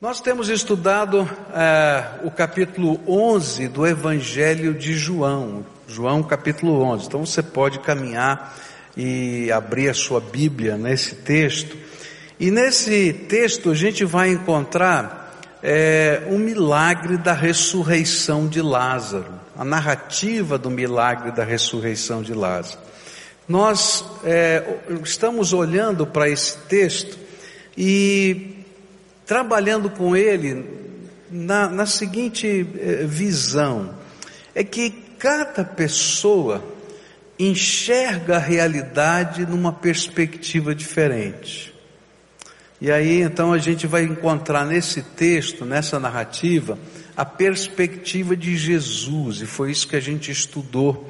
[0.00, 7.06] Nós temos estudado é, o capítulo 11 do Evangelho de João, João capítulo 11.
[7.08, 8.56] Então você pode caminhar
[8.96, 11.76] e abrir a sua Bíblia nesse texto.
[12.38, 19.64] E nesse texto a gente vai encontrar é, um milagre da ressurreição de Lázaro, a
[19.64, 22.78] narrativa do milagre da ressurreição de Lázaro.
[23.48, 24.62] Nós é,
[25.02, 27.18] estamos olhando para esse texto
[27.76, 28.57] e
[29.28, 30.64] trabalhando com ele
[31.30, 33.94] na, na seguinte eh, visão:
[34.54, 36.64] é que cada pessoa
[37.38, 41.74] enxerga a realidade numa perspectiva diferente.
[42.80, 46.78] E aí então a gente vai encontrar nesse texto, nessa narrativa,
[47.14, 51.06] a perspectiva de Jesus, e foi isso que a gente estudou.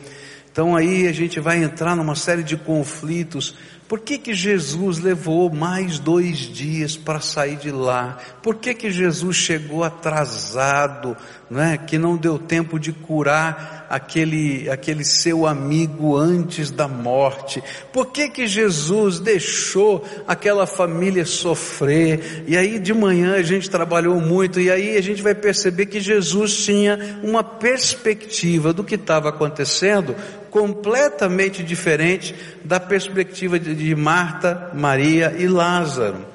[0.50, 3.54] Então aí a gente vai entrar numa série de conflitos
[3.88, 8.18] por que, que Jesus levou mais dois dias para sair de lá?
[8.42, 11.16] Por que, que Jesus chegou atrasado,
[11.50, 11.78] né?
[11.78, 17.64] que não deu tempo de curar aquele, aquele seu amigo antes da morte?
[17.90, 22.44] Por que, que Jesus deixou aquela família sofrer?
[22.46, 25.98] E aí de manhã a gente trabalhou muito, e aí a gente vai perceber que
[25.98, 30.14] Jesus tinha uma perspectiva do que estava acontecendo
[30.58, 36.26] completamente diferente da perspectiva de Marta, Maria e Lázaro.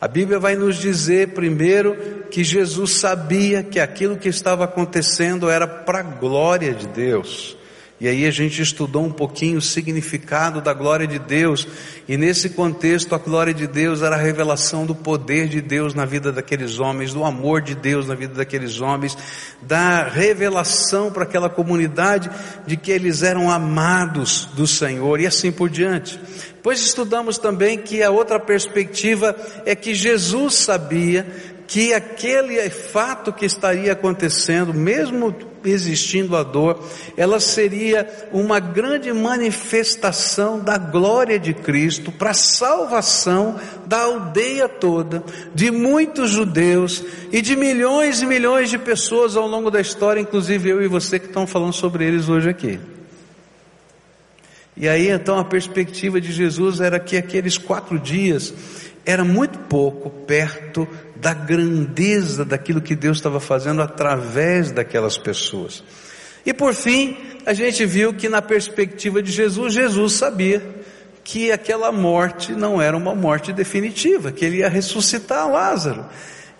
[0.00, 5.68] A Bíblia vai nos dizer primeiro que Jesus sabia que aquilo que estava acontecendo era
[5.68, 7.56] para a glória de Deus.
[8.00, 11.68] E aí a gente estudou um pouquinho o significado da glória de Deus,
[12.08, 16.06] e nesse contexto a glória de Deus era a revelação do poder de Deus na
[16.06, 19.18] vida daqueles homens, do amor de Deus na vida daqueles homens,
[19.60, 22.30] da revelação para aquela comunidade
[22.66, 26.18] de que eles eram amados do Senhor e assim por diante.
[26.62, 31.26] Pois estudamos também que a outra perspectiva é que Jesus sabia
[31.70, 35.32] que aquele fato que estaria acontecendo, mesmo
[35.64, 36.84] existindo a dor,
[37.16, 45.22] ela seria uma grande manifestação da glória de Cristo para a salvação da aldeia toda,
[45.54, 50.70] de muitos judeus e de milhões e milhões de pessoas ao longo da história, inclusive
[50.70, 52.80] eu e você que estão falando sobre eles hoje aqui.
[54.76, 58.52] E aí então a perspectiva de Jesus era que aqueles quatro dias
[59.04, 60.86] era muito pouco perto
[61.20, 65.84] da grandeza daquilo que Deus estava fazendo através daquelas pessoas.
[66.44, 70.62] E por fim, a gente viu que na perspectiva de Jesus, Jesus sabia
[71.22, 76.06] que aquela morte não era uma morte definitiva, que ele ia ressuscitar Lázaro.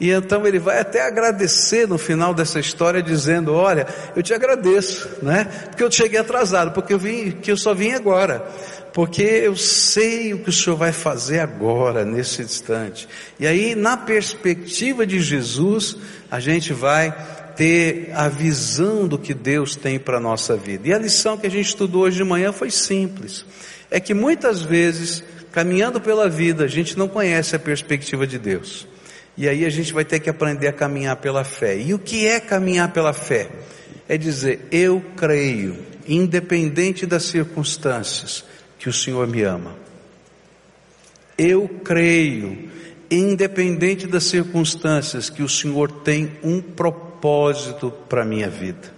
[0.00, 5.08] E então ele vai até agradecer no final dessa história, dizendo: Olha, eu te agradeço,
[5.22, 5.44] né?
[5.68, 8.44] Porque eu cheguei atrasado, porque eu vim, que eu só vim agora
[8.92, 13.08] porque eu sei o que o Senhor vai fazer agora, nesse instante.
[13.38, 15.96] E aí, na perspectiva de Jesus,
[16.30, 17.14] a gente vai
[17.54, 20.88] ter a visão do que Deus tem para a nossa vida.
[20.88, 23.44] E a lição que a gente estudou hoje de manhã foi simples:
[23.90, 25.22] é que muitas vezes,
[25.52, 28.86] caminhando pela vida, a gente não conhece a perspectiva de Deus.
[29.36, 31.78] E aí a gente vai ter que aprender a caminhar pela fé.
[31.78, 33.48] E o que é caminhar pela fé?
[34.08, 35.76] É dizer, eu creio,
[36.06, 38.44] independente das circunstâncias,
[38.78, 39.74] que o Senhor me ama.
[41.38, 42.68] Eu creio,
[43.10, 48.92] independente das circunstâncias, que o Senhor tem um propósito para a minha vida.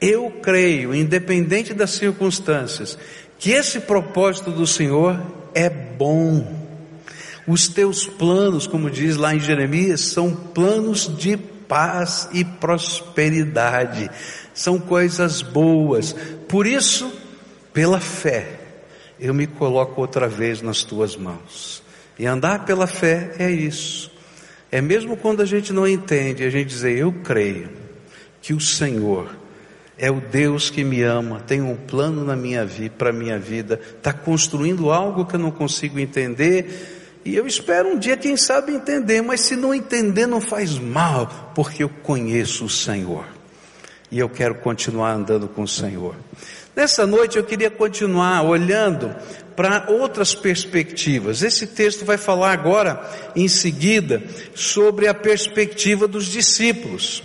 [0.00, 2.96] Eu creio, independente das circunstâncias,
[3.38, 5.20] que esse propósito do Senhor
[5.54, 6.57] é bom.
[7.48, 14.10] Os teus planos, como diz lá em Jeremias, são planos de paz e prosperidade,
[14.52, 16.14] são coisas boas.
[16.46, 17.10] Por isso,
[17.72, 18.60] pela fé,
[19.18, 21.82] eu me coloco outra vez nas tuas mãos.
[22.18, 24.10] E andar pela fé é isso.
[24.70, 27.70] É mesmo quando a gente não entende, a gente dizer, eu creio
[28.42, 29.34] que o Senhor
[29.96, 33.80] é o Deus que me ama, tem um plano na minha vida, para minha vida,
[33.96, 38.72] está construindo algo que eu não consigo entender, e eu espero um dia, quem sabe,
[38.72, 43.24] entender, mas se não entender, não faz mal, porque eu conheço o Senhor.
[44.10, 46.14] E eu quero continuar andando com o Senhor.
[46.74, 49.14] Nessa noite eu queria continuar olhando
[49.56, 51.42] para outras perspectivas.
[51.42, 53.02] Esse texto vai falar agora,
[53.34, 54.22] em seguida,
[54.54, 57.22] sobre a perspectiva dos discípulos.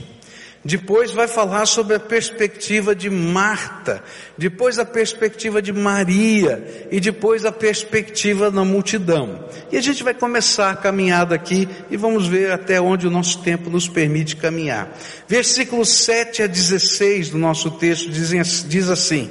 [0.65, 4.01] Depois vai falar sobre a perspectiva de Marta,
[4.37, 9.43] depois a perspectiva de Maria e depois a perspectiva da multidão.
[9.69, 13.43] E a gente vai começar a caminhada aqui e vamos ver até onde o nosso
[13.43, 14.97] tempo nos permite caminhar.
[15.27, 19.29] Versículos 7 a 16 do nosso texto dizem, diz assim: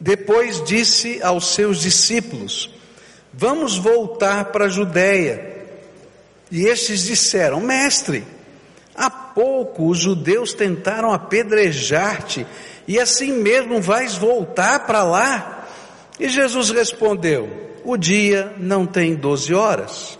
[0.00, 2.74] Depois disse aos seus discípulos:
[3.32, 5.54] Vamos voltar para a Judéia.
[6.50, 8.24] E estes disseram: Mestre,
[8.96, 12.46] há pouco os judeus tentaram apedrejar-te,
[12.88, 15.66] e assim mesmo vais voltar para lá?
[16.18, 17.48] E Jesus respondeu:
[17.84, 20.18] O dia não tem doze horas.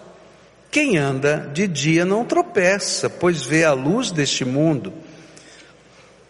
[0.70, 4.92] Quem anda de dia não tropeça, pois vê a luz deste mundo.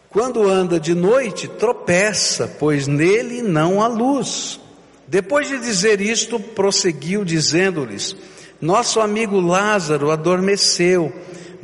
[0.08, 4.60] Quando anda de noite, tropeça, pois nele não há luz.
[5.06, 8.16] Depois de dizer isto, prosseguiu dizendo-lhes:
[8.60, 11.12] Nosso amigo Lázaro adormeceu,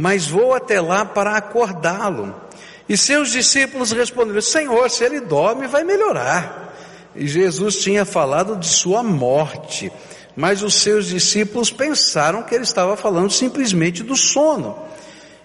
[0.03, 2.35] mas vou até lá para acordá-lo.
[2.89, 6.75] E seus discípulos responderam: Senhor, se ele dorme, vai melhorar.
[7.15, 9.93] E Jesus tinha falado de sua morte
[10.35, 14.77] mas os seus discípulos pensaram que ele estava falando simplesmente do sono.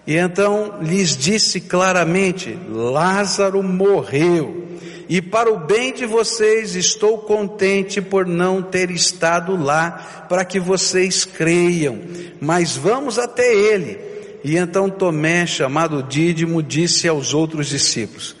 [0.06, 4.66] E então lhes disse claramente: Lázaro morreu,
[5.08, 10.58] e para o bem de vocês estou contente por não ter estado lá, para que
[10.58, 11.98] vocês creiam,
[12.40, 14.17] mas vamos até ele.
[14.44, 18.36] E então Tomé, chamado Dídimo, disse aos outros discípulos: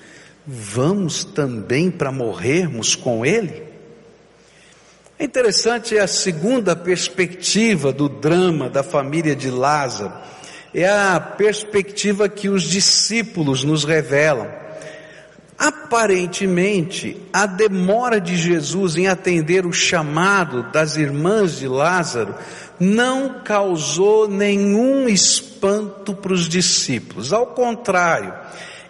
[0.46, 3.62] Vamos também para morrermos com ele?
[5.18, 10.12] É interessante a segunda perspectiva do drama da família de Lázaro.
[10.72, 14.48] É a perspectiva que os discípulos nos revelam.
[15.58, 22.32] Aparentemente, a demora de Jesus em atender o chamado das irmãs de Lázaro
[22.78, 27.32] não causou nenhum espanto para os discípulos.
[27.32, 28.34] Ao contrário,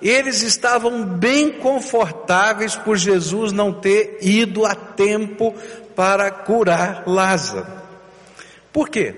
[0.00, 5.54] eles estavam bem confortáveis por Jesus não ter ido a tempo
[5.96, 7.66] para curar Lázaro.
[8.72, 9.14] Por quê?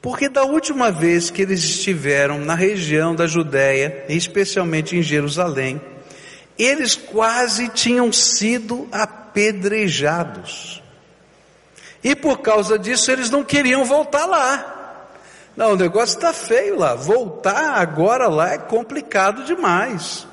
[0.00, 5.80] Porque da última vez que eles estiveram na região da Judéia, especialmente em Jerusalém,
[6.58, 10.82] eles quase tinham sido apedrejados.
[12.02, 14.77] E por causa disso eles não queriam voltar lá.
[15.58, 16.94] Não, o negócio está feio lá.
[16.94, 20.24] Voltar agora lá é complicado demais.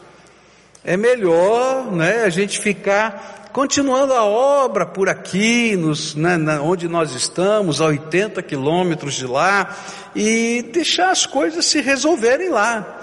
[0.84, 7.16] É melhor, né, a gente ficar continuando a obra por aqui, nos, né, onde nós
[7.16, 9.76] estamos, a 80 quilômetros de lá,
[10.16, 13.02] e deixar as coisas se resolverem lá.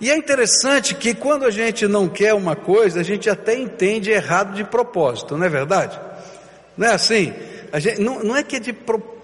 [0.00, 4.10] E é interessante que quando a gente não quer uma coisa, a gente até entende
[4.10, 6.00] errado de propósito, não é verdade?
[6.76, 7.32] Não é assim?
[7.74, 9.19] Gente, não, não é que é de propósito,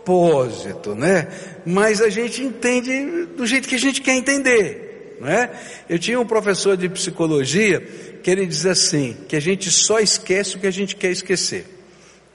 [0.97, 1.29] né?
[1.65, 5.51] Mas a gente entende do jeito que a gente quer entender, não é?
[5.89, 7.81] Eu tinha um professor de psicologia
[8.23, 11.77] que ele diz assim, que a gente só esquece o que a gente quer esquecer.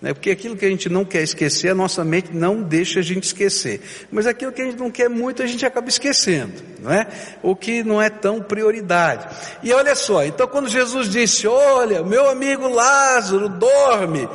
[0.02, 0.14] Né?
[0.14, 3.26] Porque aquilo que a gente não quer esquecer, a nossa mente não deixa a gente
[3.26, 3.82] esquecer.
[4.12, 7.08] Mas aquilo que a gente não quer muito, a gente acaba esquecendo, não é?
[7.44, 9.28] O que não é tão prioridade.
[9.62, 14.28] E olha só, então quando Jesus disse, olha, meu amigo Lázaro dorme,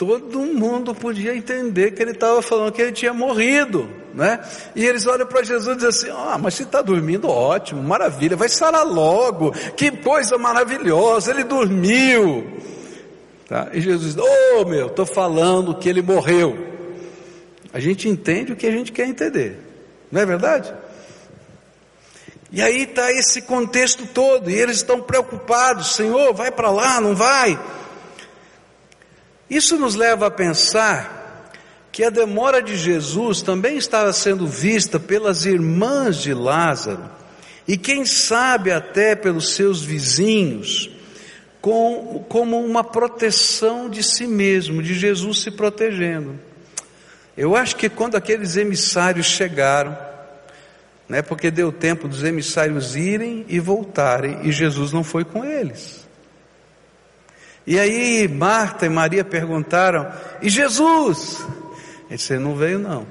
[0.00, 4.40] todo mundo podia entender que ele estava falando que ele tinha morrido, né?
[4.74, 8.34] E eles olham para Jesus e dizem assim: Ah, mas se está dormindo, ótimo, maravilha,
[8.34, 12.50] vai sarar logo, que coisa maravilhosa, ele dormiu.
[13.46, 13.68] Tá?
[13.74, 16.56] E Jesus diz: Oh meu, estou falando que ele morreu.
[17.70, 19.58] A gente entende o que a gente quer entender,
[20.10, 20.72] não é verdade?
[22.50, 27.14] E aí está esse contexto todo, e eles estão preocupados: Senhor, vai para lá, não
[27.14, 27.60] vai?
[29.50, 31.50] Isso nos leva a pensar
[31.90, 37.10] que a demora de Jesus também estava sendo vista pelas irmãs de Lázaro
[37.66, 40.88] e quem sabe até pelos seus vizinhos
[41.60, 46.38] com, como uma proteção de si mesmo, de Jesus se protegendo.
[47.36, 49.96] Eu acho que quando aqueles emissários chegaram,
[51.08, 55.99] né, porque deu tempo dos emissários irem e voltarem, e Jesus não foi com eles.
[57.66, 61.44] E aí Marta e Maria perguntaram: E Jesus?
[62.08, 63.06] Ele disse: Não veio, não.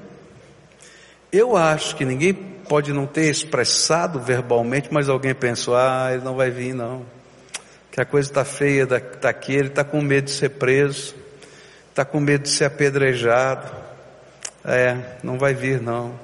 [1.32, 6.36] Eu acho que ninguém pode não ter expressado verbalmente, mas alguém pensou: Ah, ele não
[6.36, 7.04] vai vir, não.
[7.90, 11.14] Que a coisa está feia daqui, ele está com medo de ser preso,
[11.88, 13.70] está com medo de ser apedrejado.
[14.64, 16.14] É, não vai vir, não.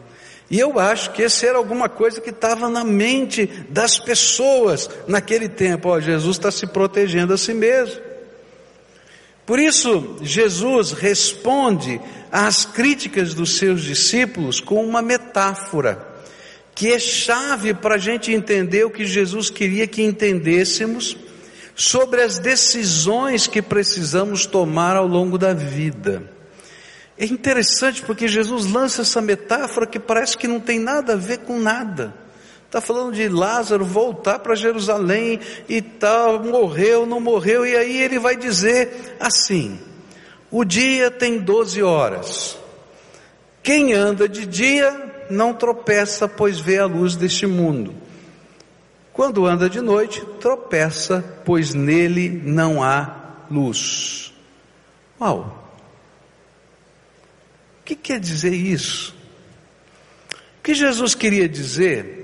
[0.49, 5.49] E eu acho que esse era alguma coisa que estava na mente das pessoas naquele
[5.49, 5.89] tempo.
[5.89, 8.06] Ó, Jesus está se protegendo a si mesmo.
[9.47, 12.01] Por isso, Jesus responde
[12.33, 16.05] às críticas dos seus discípulos com uma metáfora,
[16.75, 21.17] que é chave para a gente entender o que Jesus queria que entendêssemos
[21.77, 26.29] sobre as decisões que precisamos tomar ao longo da vida.
[27.17, 31.39] É interessante porque Jesus lança essa metáfora que parece que não tem nada a ver
[31.39, 32.13] com nada.
[32.67, 38.19] Está falando de Lázaro voltar para Jerusalém e tal, morreu, não morreu, e aí ele
[38.19, 39.79] vai dizer assim:
[40.51, 42.59] o dia tem 12 horas.
[43.63, 47.95] Quem anda de dia não tropeça, pois vê a luz deste mundo.
[49.13, 54.33] Quando anda de noite, tropeça, pois nele não há luz.
[55.21, 55.73] Uau!
[57.81, 59.15] O que quer dizer isso?
[60.59, 62.16] O que Jesus queria dizer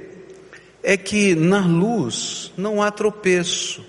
[0.82, 3.84] é que na luz não há tropeço,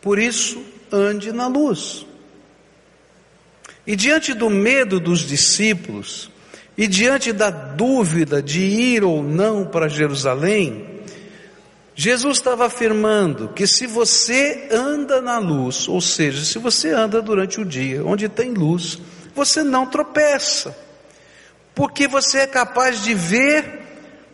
[0.00, 2.06] por isso ande na luz.
[3.86, 6.30] E diante do medo dos discípulos,
[6.76, 11.02] e diante da dúvida de ir ou não para Jerusalém,
[11.94, 17.60] Jesus estava afirmando que se você anda na luz, ou seja, se você anda durante
[17.60, 18.98] o dia onde tem luz,
[19.34, 20.76] você não tropeça,
[21.74, 23.83] porque você é capaz de ver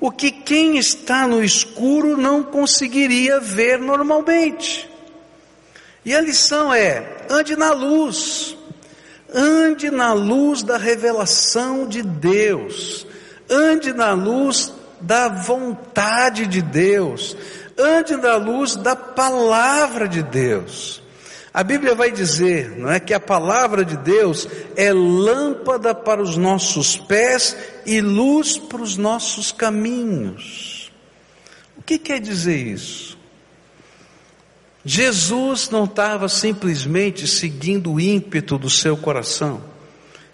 [0.01, 4.89] o que quem está no escuro não conseguiria ver normalmente.
[6.05, 8.57] E a lição é: ande na luz,
[9.33, 13.07] ande na luz da revelação de Deus,
[13.49, 17.37] ande na luz da vontade de Deus,
[17.77, 21.03] ande na luz da palavra de Deus.
[21.53, 26.37] A Bíblia vai dizer, não é que a palavra de Deus é lâmpada para os
[26.37, 30.93] nossos pés e luz para os nossos caminhos.
[31.77, 33.19] O que quer dizer isso?
[34.85, 39.63] Jesus não estava simplesmente seguindo o ímpeto do seu coração.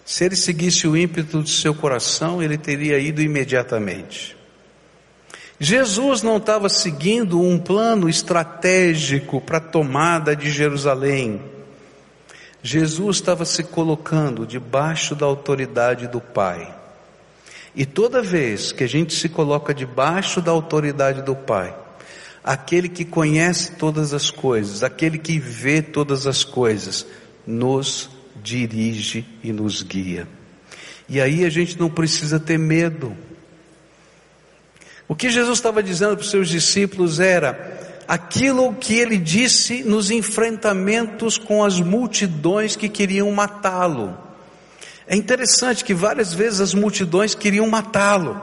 [0.04, 4.35] Se ele seguisse o ímpeto do seu coração, ele teria ido imediatamente.
[5.58, 11.40] Jesus não estava seguindo um plano estratégico para a tomada de Jerusalém.
[12.62, 16.74] Jesus estava se colocando debaixo da autoridade do Pai.
[17.74, 21.74] E toda vez que a gente se coloca debaixo da autoridade do Pai,
[22.42, 27.06] aquele que conhece todas as coisas, aquele que vê todas as coisas,
[27.46, 28.10] nos
[28.42, 30.28] dirige e nos guia.
[31.08, 33.16] E aí a gente não precisa ter medo.
[35.08, 40.10] O que Jesus estava dizendo para os seus discípulos era aquilo que ele disse nos
[40.10, 44.16] enfrentamentos com as multidões que queriam matá-lo.
[45.06, 48.40] É interessante que várias vezes as multidões queriam matá-lo.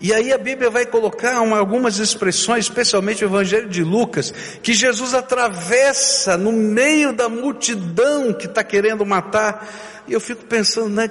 [0.00, 4.32] E aí a Bíblia vai colocar uma, algumas expressões, especialmente o Evangelho de Lucas,
[4.62, 9.66] que Jesus atravessa no meio da multidão que está querendo matar.
[10.06, 11.10] E eu fico pensando, né,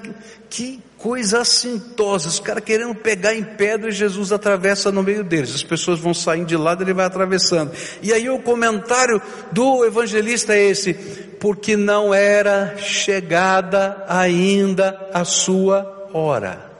[0.49, 5.53] que coisa assintosa, os caras querendo pegar em pedra e Jesus atravessa no meio deles.
[5.53, 7.71] As pessoas vão saindo de lado, ele vai atravessando.
[8.01, 9.21] E aí o comentário
[9.51, 10.95] do evangelista é esse:
[11.39, 16.71] porque não era chegada ainda a sua hora.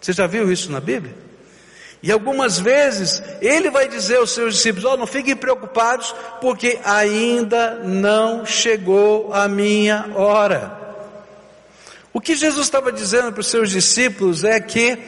[0.00, 1.16] Você já viu isso na Bíblia?
[2.00, 7.80] E algumas vezes ele vai dizer aos seus discípulos: oh, não fiquem preocupados, porque ainda
[7.82, 10.81] não chegou a minha hora.
[12.12, 14.98] O que Jesus estava dizendo para os seus discípulos é que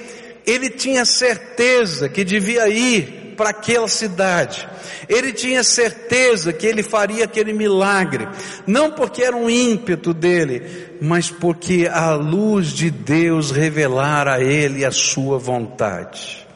[0.47, 4.69] ele tinha certeza que devia ir para aquela cidade.
[5.09, 8.29] Ele tinha certeza que ele faria aquele milagre,
[8.67, 14.85] não porque era um ímpeto dele, mas porque a luz de Deus revelara a ele
[14.85, 16.47] a sua vontade.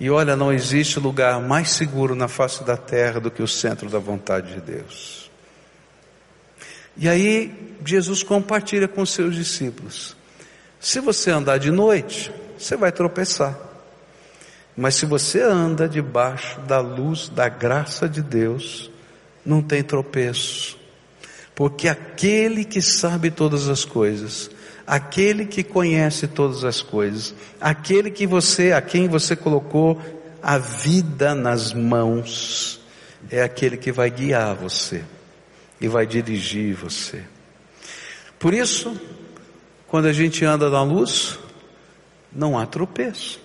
[0.00, 3.88] E olha, não existe lugar mais seguro na face da terra do que o centro
[3.88, 5.27] da vontade de Deus.
[6.98, 10.16] E aí Jesus compartilha com seus discípulos:
[10.80, 13.56] se você andar de noite, você vai tropeçar.
[14.76, 18.90] Mas se você anda debaixo da luz da graça de Deus,
[19.44, 20.76] não tem tropeço.
[21.54, 24.50] Porque aquele que sabe todas as coisas,
[24.86, 30.00] aquele que conhece todas as coisas, aquele que você, a quem você colocou
[30.40, 32.80] a vida nas mãos,
[33.28, 35.02] é aquele que vai guiar você
[35.80, 37.22] e vai dirigir você.
[38.38, 38.98] Por isso,
[39.86, 41.38] quando a gente anda na luz,
[42.32, 43.40] não há tropeço.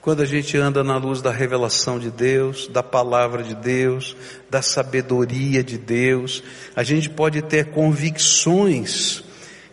[0.00, 4.16] Quando a gente anda na luz da revelação de Deus, da palavra de Deus,
[4.48, 6.44] da sabedoria de Deus,
[6.76, 9.24] a gente pode ter convicções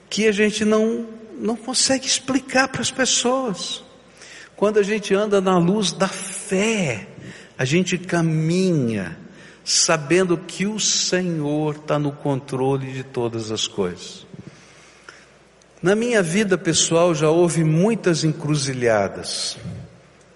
[0.10, 3.84] que a gente não, não consegue explicar para as pessoas.
[4.56, 7.08] Quando a gente anda na luz da fé,
[7.58, 9.23] a gente caminha
[9.64, 14.26] sabendo que o Senhor está no controle de todas as coisas.
[15.82, 19.58] Na minha vida pessoal já houve muitas encruzilhadas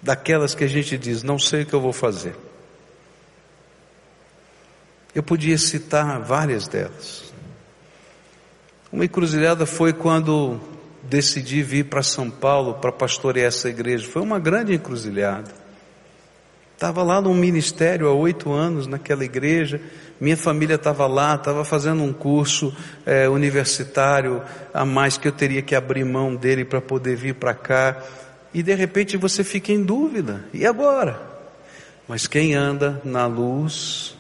[0.02, 2.36] daquelas que a gente diz, não sei o que eu vou fazer.
[5.14, 7.34] Eu podia citar várias delas.
[8.92, 10.60] Uma encruzilhada foi quando
[11.04, 14.08] decidi vir para São Paulo para pastorear essa igreja.
[14.08, 15.67] Foi uma grande encruzilhada.
[16.78, 19.82] Estava lá num ministério há oito anos, naquela igreja.
[20.22, 22.72] Minha família estava lá, estava fazendo um curso
[23.04, 27.56] é, universitário a mais que eu teria que abrir mão dele para poder vir para
[27.56, 28.04] cá.
[28.54, 30.46] E de repente você fica em dúvida.
[30.54, 31.20] E agora?
[32.08, 34.16] Mas quem anda na luz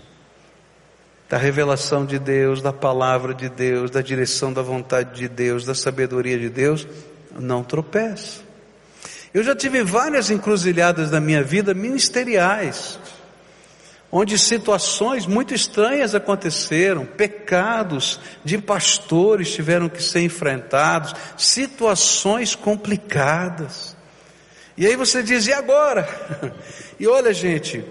[1.29, 5.75] da revelação de Deus, da palavra de Deus, da direção da vontade de Deus, da
[5.75, 6.87] sabedoria de Deus,
[7.37, 8.46] não tropeça.
[9.37, 12.97] Eu já tive várias encruzilhadas na minha vida ministeriais,
[14.11, 23.95] onde situações muito estranhas aconteceram, pecados de pastores tiveram que ser enfrentados, situações complicadas.
[24.75, 26.09] E aí você diz, e agora?
[26.99, 27.85] E olha, gente,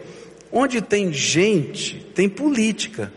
[0.51, 3.13] onde tem gente, tem política.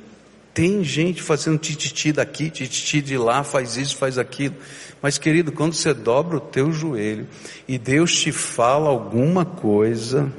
[0.53, 4.55] Tem gente fazendo tititi daqui, tititi de lá, faz isso, faz aquilo.
[5.01, 7.27] Mas querido, quando você dobra o teu joelho
[7.67, 10.31] e Deus te fala alguma coisa,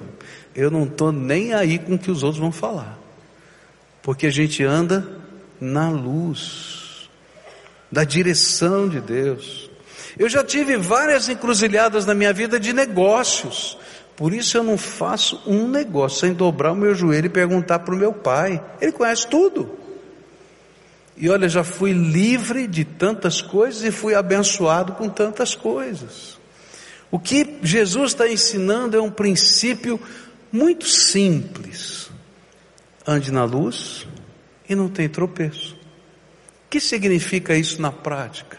[0.55, 2.99] eu não estou nem aí com o que os outros vão falar.
[4.03, 5.07] Porque a gente anda
[5.61, 7.09] na luz,
[7.91, 9.71] da direção de Deus.
[10.19, 13.79] Eu já tive várias encruzilhadas na minha vida de negócios.
[14.17, 17.95] Por isso eu não faço um negócio sem dobrar o meu joelho e perguntar para
[17.95, 18.63] o meu pai.
[18.81, 19.80] Ele conhece tudo.
[21.21, 26.39] E olha, já fui livre de tantas coisas e fui abençoado com tantas coisas.
[27.11, 30.01] O que Jesus está ensinando é um princípio
[30.51, 32.11] muito simples.
[33.07, 34.07] Ande na luz
[34.67, 35.75] e não tem tropeço.
[35.75, 38.59] O que significa isso na prática?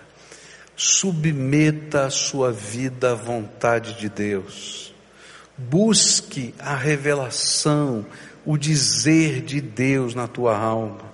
[0.75, 4.93] Submeta a sua vida à vontade de Deus.
[5.57, 8.05] Busque a revelação,
[8.45, 11.10] o dizer de Deus na tua alma.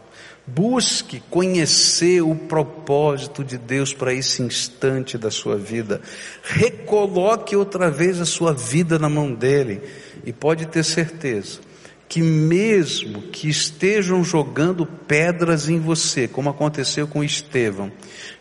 [0.47, 6.01] Busque conhecer o propósito de Deus para esse instante da sua vida.
[6.41, 9.81] Recoloque outra vez a sua vida na mão dele.
[10.25, 11.59] E pode ter certeza
[12.07, 17.91] que mesmo que estejam jogando pedras em você, como aconteceu com Estevão,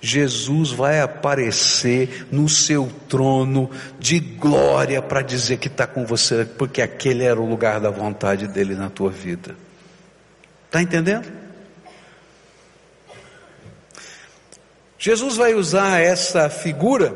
[0.00, 6.80] Jesus vai aparecer no seu trono de glória para dizer que está com você, porque
[6.80, 9.57] aquele era o lugar da vontade dele na tua vida.
[10.66, 11.45] Está entendendo?
[14.98, 17.14] Jesus vai usar essa figura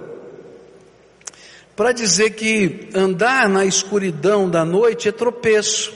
[1.74, 5.94] para dizer que andar na escuridão da noite é tropeço.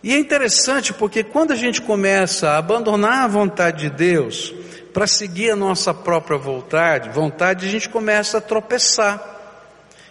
[0.00, 4.54] E é interessante porque quando a gente começa a abandonar a vontade de Deus
[4.92, 9.32] para seguir a nossa própria vontade, vontade, a gente começa a tropeçar.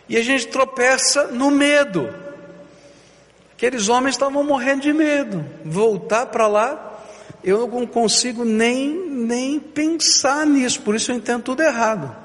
[0.09, 2.13] E a gente tropeça no medo.
[3.53, 5.45] Aqueles homens estavam morrendo de medo.
[5.63, 6.82] Voltar para lá
[7.43, 12.15] eu não consigo nem, nem pensar nisso, por isso eu entendo tudo errado.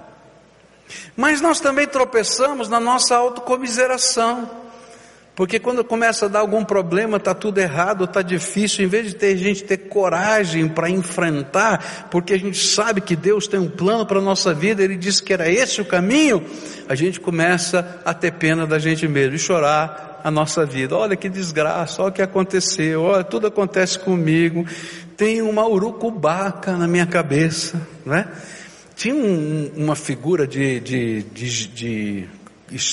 [1.16, 4.48] Mas nós também tropeçamos na nossa autocomiseração.
[5.38, 9.14] Porque quando começa a dar algum problema, está tudo errado, está difícil, em vez de
[9.14, 14.04] ter gente ter coragem para enfrentar, porque a gente sabe que Deus tem um plano
[14.04, 16.44] para a nossa vida, Ele disse que era esse o caminho,
[16.88, 20.96] a gente começa a ter pena da gente mesmo e chorar a nossa vida.
[20.96, 24.64] Olha que desgraça, olha o que aconteceu, olha, tudo acontece comigo
[25.18, 28.28] tem uma urucubaca na minha cabeça, né?
[28.94, 32.28] Tinha um, uma figura de, de, de, de,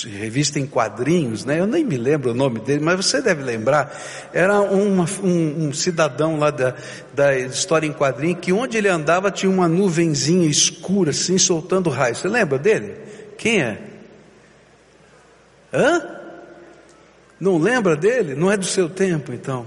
[0.10, 1.60] revista em quadrinhos, né?
[1.60, 3.96] Eu nem me lembro o nome dele, mas você deve lembrar.
[4.34, 6.74] Era uma, um, um, cidadão lá da,
[7.14, 12.16] da história em quadrinho que onde ele andava tinha uma nuvenzinha escura, assim, soltando raio.
[12.16, 12.96] Você lembra dele?
[13.38, 13.82] Quem é?
[15.72, 16.15] Hã?
[17.40, 18.36] Não lembra dele?
[18.36, 19.66] Não é do seu tempo, então.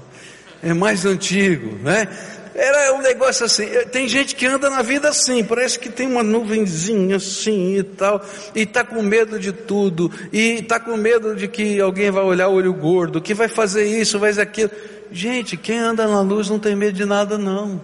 [0.63, 2.09] É mais antigo, né?
[2.55, 3.65] Era um negócio assim.
[3.65, 7.83] Eh, tem gente que anda na vida assim, parece que tem uma nuvenzinha assim e
[7.85, 8.21] tal,
[8.53, 12.49] e está com medo de tudo, e está com medo de que alguém vai olhar
[12.49, 14.71] o olho gordo, que vai fazer isso, vai fazer aquilo.
[15.13, 17.81] Gente, quem anda na luz não tem medo de nada, não.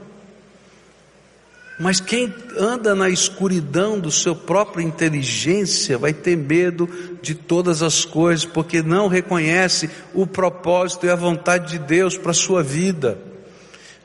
[1.78, 6.88] Mas quem anda na escuridão do seu próprio inteligência vai ter medo
[7.20, 12.30] de todas as coisas, porque não reconhece o propósito e a vontade de Deus para
[12.30, 13.18] a sua vida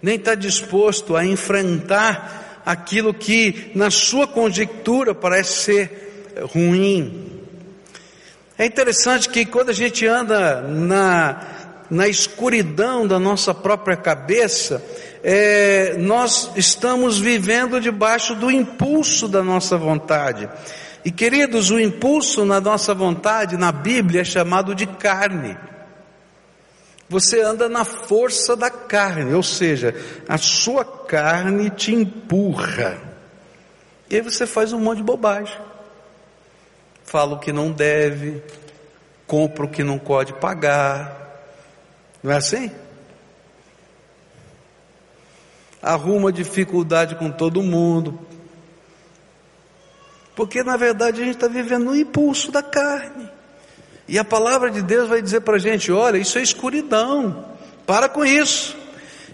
[0.02, 7.42] nem está disposto a enfrentar aquilo que na sua conjectura parece ser ruim.
[8.58, 11.42] É interessante que quando a gente anda na,
[11.90, 14.84] na escuridão da nossa própria cabeça,
[15.24, 20.50] é, nós estamos vivendo debaixo do impulso da nossa vontade.
[21.04, 25.58] E queridos, o impulso na nossa vontade, na Bíblia, é chamado de carne
[27.10, 29.96] você anda na força da carne, ou seja,
[30.28, 33.02] a sua carne te empurra.
[34.08, 35.58] E aí você faz um monte de bobagem.
[37.04, 38.44] Fala o que não deve,
[39.26, 41.18] compra o que não pode pagar,
[42.22, 42.72] Não é assim?
[45.82, 48.20] Arruma dificuldade com todo mundo.
[50.36, 53.30] Porque na verdade a gente está vivendo no impulso da carne.
[54.08, 57.46] E a palavra de Deus vai dizer para a gente: olha, isso é escuridão,
[57.86, 58.76] para com isso.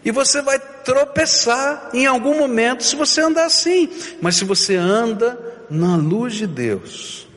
[0.04, 3.90] E você vai tropeçar em algum momento se você andar assim.
[4.22, 7.28] Mas se você anda na luz de Deus,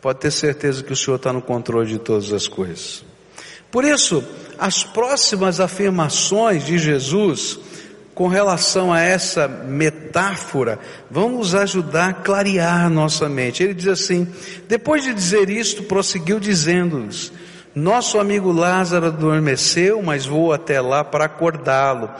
[0.00, 3.04] pode ter certeza que o Senhor está no controle de todas as coisas.
[3.70, 4.24] Por isso,
[4.58, 7.58] as próximas afirmações de Jesus
[8.18, 13.62] com relação a essa metáfora vão nos ajudar a clarear nossa mente.
[13.62, 14.26] Ele diz assim:
[14.66, 17.30] depois de dizer isto, prosseguiu dizendo-lhes:
[17.72, 22.10] Nosso amigo Lázaro adormeceu, mas vou até lá para acordá-lo.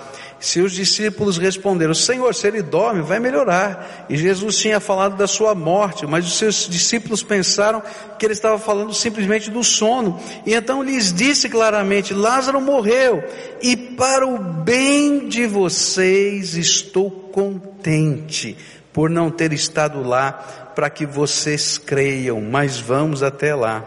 [0.41, 4.07] Seus discípulos responderam: Senhor, se ele dorme, vai melhorar.
[4.09, 7.83] E Jesus tinha falado da sua morte, mas os seus discípulos pensaram
[8.19, 10.21] que ele estava falando simplesmente do sono.
[10.47, 13.25] E então lhes disse claramente: Lázaro morreu,
[13.61, 18.57] e para o bem de vocês estou contente
[18.93, 20.33] por não ter estado lá,
[20.75, 23.85] para que vocês creiam, mas vamos até lá.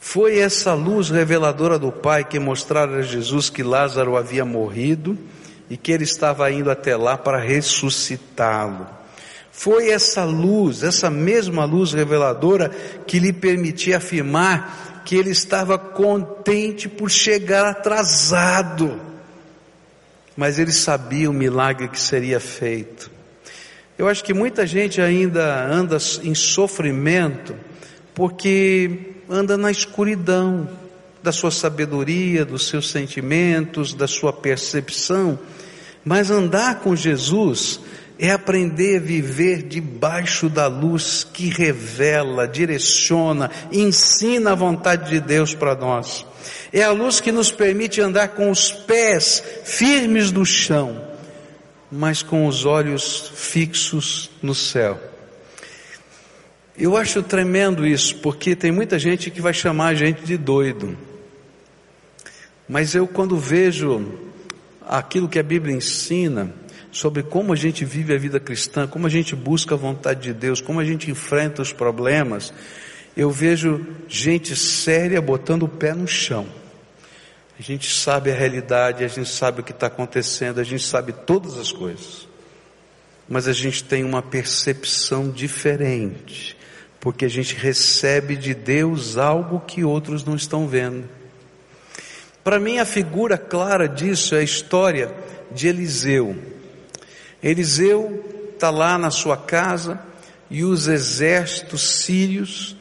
[0.00, 5.16] Foi essa luz reveladora do Pai que mostrara a Jesus que Lázaro havia morrido
[5.74, 8.86] e que ele estava indo até lá para ressuscitá-lo.
[9.50, 12.68] Foi essa luz, essa mesma luz reveladora
[13.08, 19.00] que lhe permitia afirmar que ele estava contente por chegar atrasado.
[20.36, 23.10] Mas ele sabia o milagre que seria feito.
[23.98, 27.52] Eu acho que muita gente ainda anda em sofrimento
[28.14, 30.68] porque anda na escuridão
[31.20, 35.36] da sua sabedoria, dos seus sentimentos, da sua percepção
[36.04, 37.80] mas andar com Jesus
[38.18, 45.54] é aprender a viver debaixo da luz que revela, direciona, ensina a vontade de Deus
[45.54, 46.24] para nós.
[46.72, 51.02] É a luz que nos permite andar com os pés firmes no chão,
[51.90, 55.00] mas com os olhos fixos no céu.
[56.76, 60.96] Eu acho tremendo isso, porque tem muita gente que vai chamar a gente de doido.
[62.68, 64.23] Mas eu, quando vejo
[64.98, 66.52] aquilo que a Bíblia ensina
[66.92, 70.32] sobre como a gente vive a vida cristã, como a gente busca a vontade de
[70.32, 72.52] Deus, como a gente enfrenta os problemas,
[73.16, 76.46] eu vejo gente séria botando o pé no chão.
[77.58, 81.12] A gente sabe a realidade, a gente sabe o que está acontecendo, a gente sabe
[81.12, 82.28] todas as coisas.
[83.28, 86.56] Mas a gente tem uma percepção diferente,
[87.00, 91.08] porque a gente recebe de Deus algo que outros não estão vendo.
[92.44, 95.10] Para mim, a figura clara disso é a história
[95.50, 96.36] de Eliseu.
[97.42, 99.98] Eliseu está lá na sua casa
[100.50, 102.76] e os exércitos sírios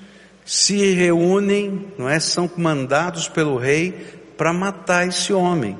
[0.45, 2.19] se reúnem, não é?
[2.19, 5.77] São mandados pelo rei para matar esse homem.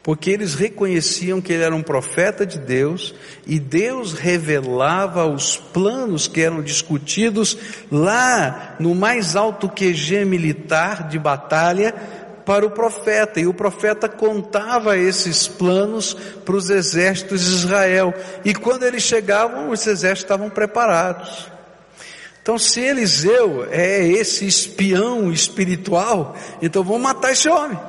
[0.00, 3.14] Porque eles reconheciam que ele era um profeta de Deus
[3.46, 7.56] e Deus revelava os planos que eram discutidos
[7.90, 11.94] lá no mais alto QG militar de batalha
[12.44, 18.54] para o profeta, e o profeta contava esses planos para os exércitos de Israel, e
[18.54, 21.48] quando eles chegavam, os exércitos estavam preparados.
[22.42, 27.80] Então, se Eliseu é esse espião espiritual, então vamos matar esse homem.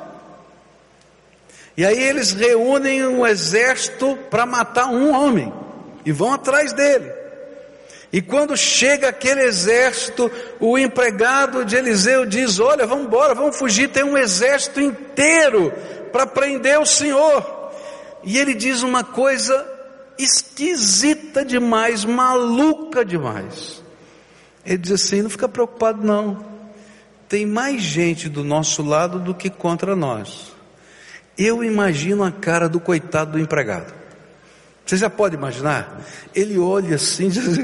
[1.76, 5.52] E aí eles reúnem um exército para matar um homem,
[6.06, 7.25] e vão atrás dele.
[8.16, 13.90] E quando chega aquele exército, o empregado de Eliseu diz: Olha, vamos embora, vamos fugir,
[13.90, 15.74] tem um exército inteiro
[16.14, 17.74] para prender o Senhor.
[18.24, 19.70] E ele diz uma coisa
[20.18, 23.84] esquisita demais, maluca demais.
[24.66, 26.42] Ele diz assim: Não fica preocupado, não.
[27.28, 30.54] Tem mais gente do nosso lado do que contra nós.
[31.38, 34.05] Eu imagino a cara do coitado do empregado.
[34.86, 36.02] Você já pode imaginar?
[36.34, 37.58] Ele olha assim, diz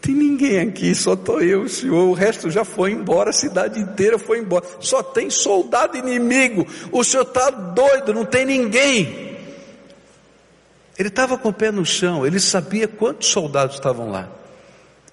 [0.00, 4.18] tem ninguém aqui, só estou eu, senhor, o resto já foi embora, a cidade inteira
[4.18, 9.36] foi embora, só tem soldado inimigo, o senhor está doido, não tem ninguém.
[10.98, 14.28] Ele estava com o pé no chão, ele sabia quantos soldados estavam lá.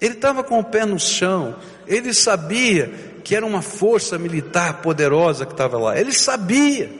[0.00, 2.90] Ele estava com o pé no chão, ele sabia
[3.22, 6.90] que era uma força militar poderosa que estava lá, ele sabia,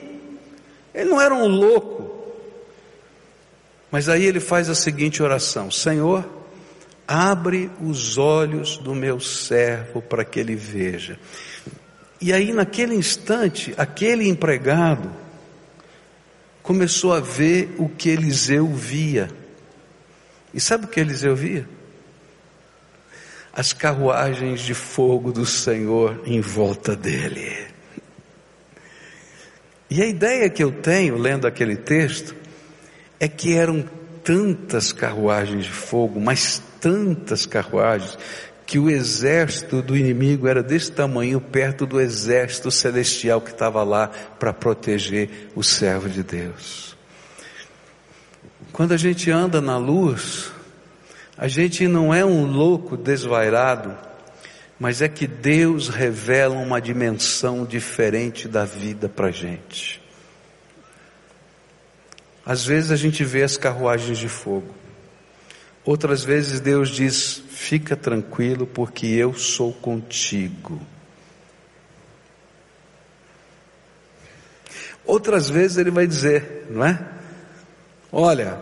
[0.93, 1.98] ele não era um louco,
[3.91, 6.27] mas aí ele faz a seguinte oração: Senhor,
[7.07, 11.19] abre os olhos do meu servo para que ele veja.
[12.21, 15.09] E aí, naquele instante, aquele empregado
[16.61, 19.29] começou a ver o que Eliseu via.
[20.53, 21.67] E sabe o que Eliseu via?
[23.53, 27.67] As carruagens de fogo do Senhor em volta dele.
[29.89, 32.35] E a ideia que eu tenho, lendo aquele texto,
[33.19, 33.83] é que eram
[34.23, 38.17] tantas carruagens de fogo, mas tantas carruagens,
[38.65, 44.09] que o exército do inimigo era desse tamanho perto do exército celestial que estava lá
[44.37, 46.95] para proteger o servo de Deus.
[48.71, 50.51] Quando a gente anda na luz,
[51.35, 53.97] a gente não é um louco desvairado,
[54.79, 59.98] mas é que Deus revela uma dimensão diferente da vida para a gente.
[62.49, 64.73] Às vezes a gente vê as carruagens de fogo,
[65.85, 70.81] outras vezes Deus diz: fica tranquilo, porque eu sou contigo.
[75.05, 76.99] Outras vezes Ele vai dizer, não é?
[78.11, 78.59] Olha,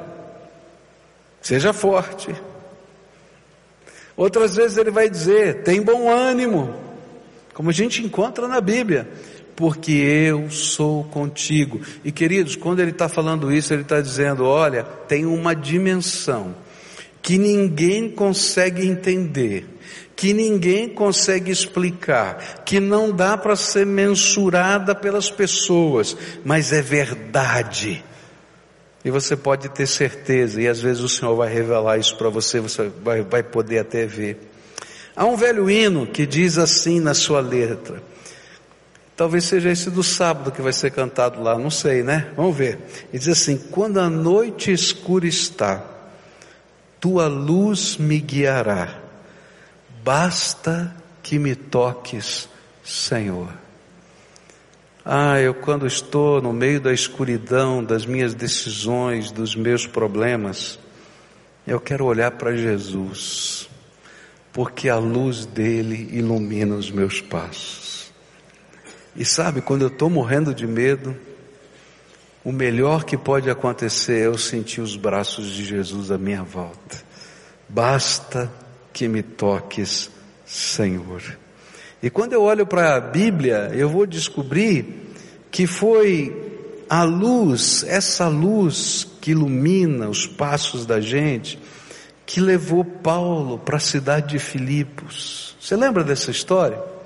[1.41, 2.36] seja forte,
[4.17, 6.76] Outras vezes ele vai dizer: tem bom ânimo,
[7.54, 9.08] como a gente encontra na Bíblia,
[9.58, 11.82] porque eu sou contigo.
[12.06, 16.56] E queridos, quando ele está falando isso, ele está dizendo: olha, tem uma dimensão
[17.24, 19.65] que ninguém consegue entender,
[20.15, 26.15] que ninguém consegue explicar, que não dá para ser mensurada pelas pessoas,
[26.46, 28.06] mas é verdade.
[29.04, 32.60] E você pode ter certeza, e às vezes o Senhor vai revelar isso para você,
[32.60, 34.38] você vai, vai poder até ver.
[35.15, 38.04] Há um velho hino que diz assim na sua letra.
[39.17, 42.32] Talvez seja esse do sábado que vai ser cantado lá, não sei, né?
[42.36, 42.77] Vamos ver.
[43.12, 45.84] Ele diz assim: Quando a noite escura está,
[46.99, 49.01] tua luz me guiará,
[50.03, 52.47] basta que me toques,
[52.84, 53.49] Senhor.
[55.03, 60.77] Ah, eu quando estou no meio da escuridão das minhas decisões, dos meus problemas,
[61.65, 63.67] eu quero olhar para Jesus,
[64.53, 67.87] porque a luz dele ilumina os meus passos.
[69.17, 71.17] E sabe, quando eu estou morrendo de medo,
[72.43, 77.03] o melhor que pode acontecer é eu sentir os braços de Jesus à minha volta.
[77.67, 78.51] Basta
[78.93, 80.12] que me toques,
[80.45, 81.23] Senhor.
[82.01, 85.12] E quando eu olho para a Bíblia, eu vou descobrir
[85.49, 91.60] que foi a luz, essa luz que ilumina os passos da gente,
[92.23, 95.58] que levou Paulo para a cidade de Filipos.
[95.60, 96.97] Você lembra dessa história?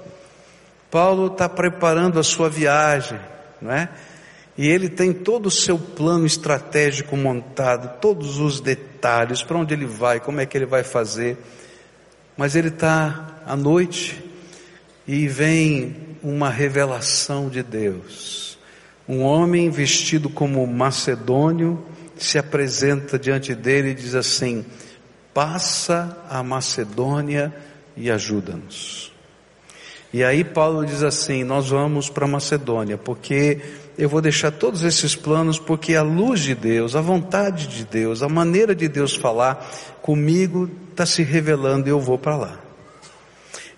[0.92, 3.18] Paulo está preparando a sua viagem,
[3.62, 3.90] não é?
[4.58, 9.86] E ele tem todo o seu plano estratégico montado, todos os detalhes, para onde ele
[9.86, 11.38] vai, como é que ele vai fazer.
[12.36, 14.22] Mas ele está à noite
[15.08, 18.60] e vem uma revelação de Deus.
[19.08, 21.84] Um homem vestido como macedônio
[22.18, 24.66] se apresenta diante dele e diz assim:
[25.34, 27.54] Passa a Macedônia
[27.96, 29.11] e ajuda-nos.
[30.14, 33.60] E aí Paulo diz assim: Nós vamos para Macedônia, porque
[33.98, 38.22] eu vou deixar todos esses planos, porque a luz de Deus, a vontade de Deus,
[38.22, 39.70] a maneira de Deus falar
[40.02, 42.60] comigo está se revelando e eu vou para lá.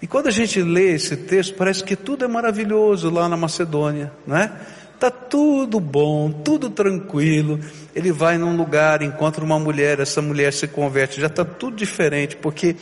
[0.02, 4.12] E quando a gente lê esse texto, parece que tudo é maravilhoso lá na Macedônia,
[4.28, 4.52] não é?
[5.00, 7.60] Tá tudo bom, tudo tranquilo.
[7.96, 12.36] Ele vai num lugar, encontra uma mulher, essa mulher se converte, já está tudo diferente,
[12.36, 12.76] porque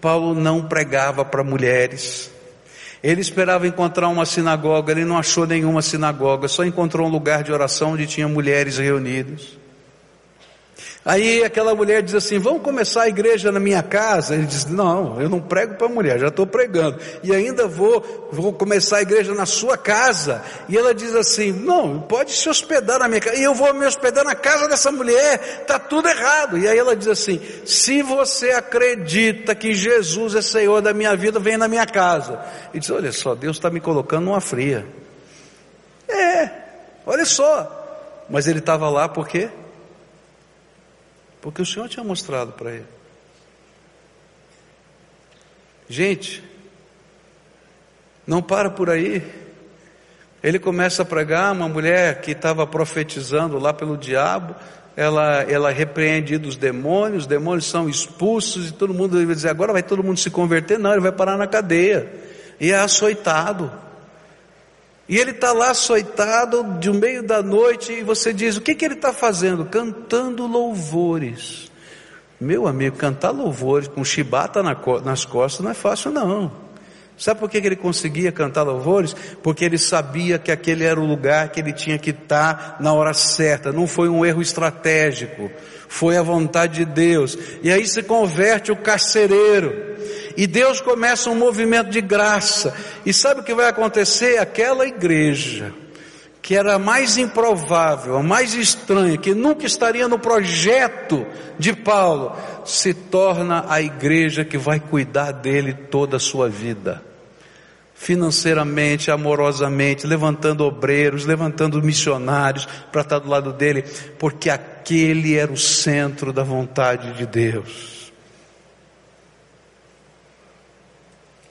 [0.00, 2.30] Paulo não pregava para mulheres.
[3.06, 7.52] Ele esperava encontrar uma sinagoga, ele não achou nenhuma sinagoga, só encontrou um lugar de
[7.52, 9.56] oração onde tinha mulheres reunidas.
[11.06, 14.34] Aí aquela mulher diz assim: Vamos começar a igreja na minha casa?
[14.34, 16.98] Ele diz: Não, eu não prego para mulher, já estou pregando.
[17.22, 20.42] E ainda vou, vou começar a igreja na sua casa.
[20.68, 23.36] E ela diz assim: Não, pode se hospedar na minha casa.
[23.36, 25.60] E eu vou me hospedar na casa dessa mulher.
[25.62, 26.58] Está tudo errado.
[26.58, 31.38] E aí ela diz assim: Se você acredita que Jesus é Senhor da minha vida,
[31.38, 32.40] vem na minha casa.
[32.74, 34.84] E diz: Olha só, Deus está me colocando numa fria.
[36.08, 36.50] É,
[37.06, 37.84] olha só.
[38.28, 39.48] Mas ele estava lá por quê?
[41.46, 42.86] Porque o Senhor tinha mostrado para ele.
[45.88, 46.42] Gente,
[48.26, 49.22] não para por aí.
[50.42, 54.56] Ele começa a pregar, uma mulher que estava profetizando lá pelo diabo,
[54.96, 59.72] ela, ela repreende os demônios, os demônios são expulsos e todo mundo vai dizer, agora
[59.72, 62.12] vai todo mundo se converter, não, ele vai parar na cadeia.
[62.58, 63.70] E é açoitado.
[65.08, 68.84] E ele está lá açoitado de meio da noite e você diz: o que, que
[68.84, 69.64] ele está fazendo?
[69.64, 71.70] Cantando louvores.
[72.40, 76.66] Meu amigo, cantar louvores com chibata nas costas não é fácil, não.
[77.16, 79.16] Sabe por que ele conseguia cantar louvores?
[79.42, 83.14] Porque ele sabia que aquele era o lugar que ele tinha que estar na hora
[83.14, 83.72] certa.
[83.72, 85.50] Não foi um erro estratégico,
[85.88, 87.38] foi a vontade de Deus.
[87.62, 89.95] E aí se converte o carcereiro.
[90.36, 92.74] E Deus começa um movimento de graça.
[93.04, 94.38] E sabe o que vai acontecer?
[94.38, 95.72] Aquela igreja
[96.46, 101.26] que era a mais improvável, a mais estranha, que nunca estaria no projeto
[101.58, 107.02] de Paulo, se torna a igreja que vai cuidar dele toda a sua vida.
[107.96, 113.84] Financeiramente, amorosamente, levantando obreiros, levantando missionários para estar do lado dele,
[114.16, 117.95] porque aquele era o centro da vontade de Deus.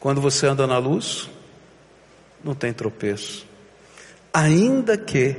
[0.05, 1.27] Quando você anda na luz,
[2.43, 3.47] não tem tropeço
[4.35, 5.37] ainda que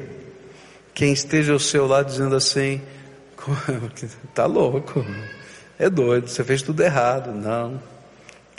[0.94, 2.80] quem esteja ao seu lado dizendo assim,
[4.34, 5.04] tá louco,
[5.78, 7.30] é doido, você fez tudo errado.
[7.30, 7.80] Não.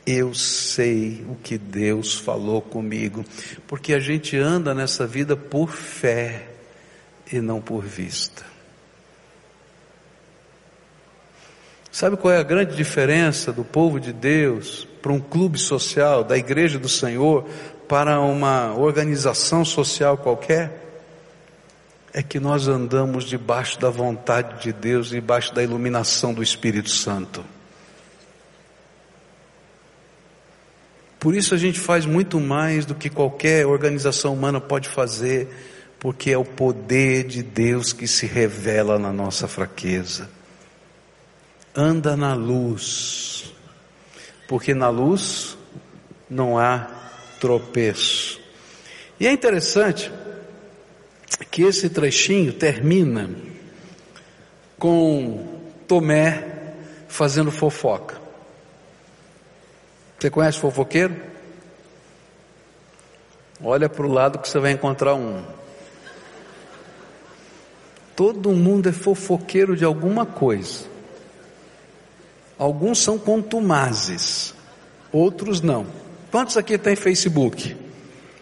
[0.06, 3.26] Eu sei o que Deus falou comigo,
[3.68, 6.48] porque a gente anda nessa vida por fé
[7.30, 8.46] e não por vista.
[11.92, 16.38] Sabe qual é a grande diferença do povo de Deus para um clube social, da
[16.38, 17.46] igreja do Senhor,
[17.88, 20.86] para uma organização social qualquer,
[22.12, 27.42] é que nós andamos debaixo da vontade de Deus, debaixo da iluminação do Espírito Santo.
[31.18, 35.48] Por isso a gente faz muito mais do que qualquer organização humana pode fazer,
[36.00, 40.30] porque é o poder de Deus que se revela na nossa fraqueza.
[41.74, 43.54] Anda na luz,
[44.48, 45.58] porque na luz
[46.30, 46.88] não há
[47.40, 48.40] tropeço.
[49.20, 50.12] E é interessante
[51.52, 53.30] que esse trechinho termina
[54.78, 56.74] com Tomé
[57.08, 58.20] fazendo fofoca.
[60.20, 61.16] Você conhece fofoqueiro?
[63.64, 65.44] Olha para o lado que você vai encontrar um.
[68.16, 70.97] Todo mundo é fofoqueiro de alguma coisa.
[72.58, 74.54] Alguns são contumazes,
[75.12, 75.86] outros não.
[76.32, 77.76] Quantos aqui tem Facebook?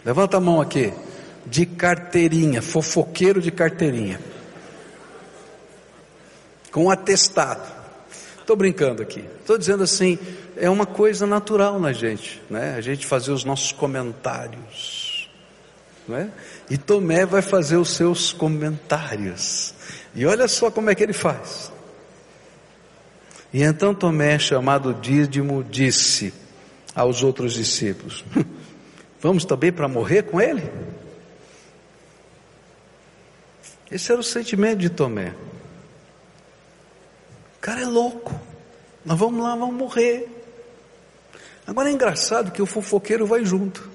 [0.03, 0.93] Levanta a mão aqui.
[1.45, 4.19] De carteirinha, fofoqueiro de carteirinha.
[6.71, 7.75] Com atestado.
[8.39, 9.23] Estou brincando aqui.
[9.41, 10.17] Estou dizendo assim,
[10.55, 12.75] é uma coisa natural na gente, né?
[12.77, 15.29] A gente fazer os nossos comentários,
[16.07, 16.31] né?
[16.69, 19.73] E Tomé vai fazer os seus comentários.
[20.13, 21.71] E olha só como é que ele faz.
[23.55, 26.33] E então Tomé, chamado Dídimo, disse:
[26.93, 28.25] aos outros discípulos:
[29.21, 30.69] Vamos também para morrer com ele?
[33.89, 35.33] Esse era o sentimento de Tomé.
[37.55, 38.37] O cara é louco.
[39.05, 40.27] Nós vamos lá, vamos morrer.
[41.65, 43.89] Agora é engraçado que o fofoqueiro vai junto.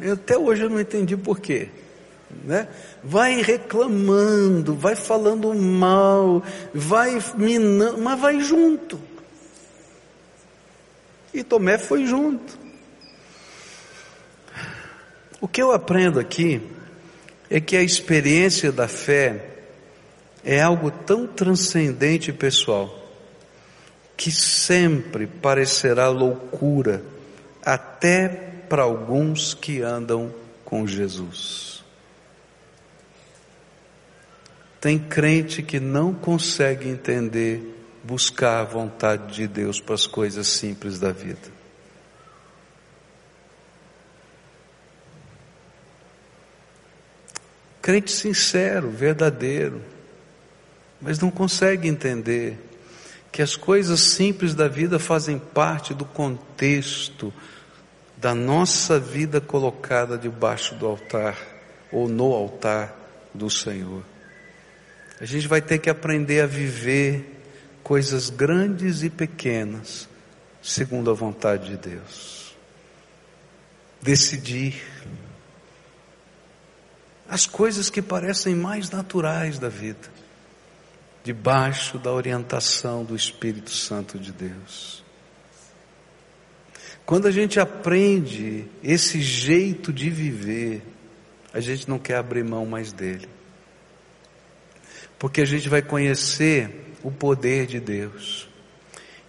[0.00, 1.68] Eu, até hoje eu não entendi por quê.
[2.42, 2.68] Né?
[3.02, 6.42] Vai reclamando, vai falando mal,
[6.72, 8.98] vai minando, mas vai junto.
[11.32, 12.58] E Tomé foi junto.
[15.40, 16.62] O que eu aprendo aqui
[17.50, 19.44] é que a experiência da fé
[20.44, 23.02] é algo tão transcendente e pessoal
[24.16, 27.02] que sempre parecerá loucura
[27.64, 28.28] até
[28.68, 30.32] para alguns que andam
[30.64, 31.73] com Jesus.
[34.84, 40.98] Tem crente que não consegue entender buscar a vontade de Deus para as coisas simples
[40.98, 41.50] da vida.
[47.80, 49.80] Crente sincero, verdadeiro,
[51.00, 52.58] mas não consegue entender
[53.32, 57.32] que as coisas simples da vida fazem parte do contexto
[58.18, 61.38] da nossa vida colocada debaixo do altar
[61.90, 62.94] ou no altar
[63.32, 64.12] do Senhor.
[65.20, 67.42] A gente vai ter que aprender a viver
[67.82, 70.08] coisas grandes e pequenas,
[70.62, 72.56] segundo a vontade de Deus.
[74.02, 74.82] Decidir
[77.28, 80.08] as coisas que parecem mais naturais da vida,
[81.22, 85.02] debaixo da orientação do Espírito Santo de Deus.
[87.06, 90.82] Quando a gente aprende esse jeito de viver,
[91.52, 93.28] a gente não quer abrir mão mais dele.
[95.24, 98.46] Porque a gente vai conhecer o poder de Deus.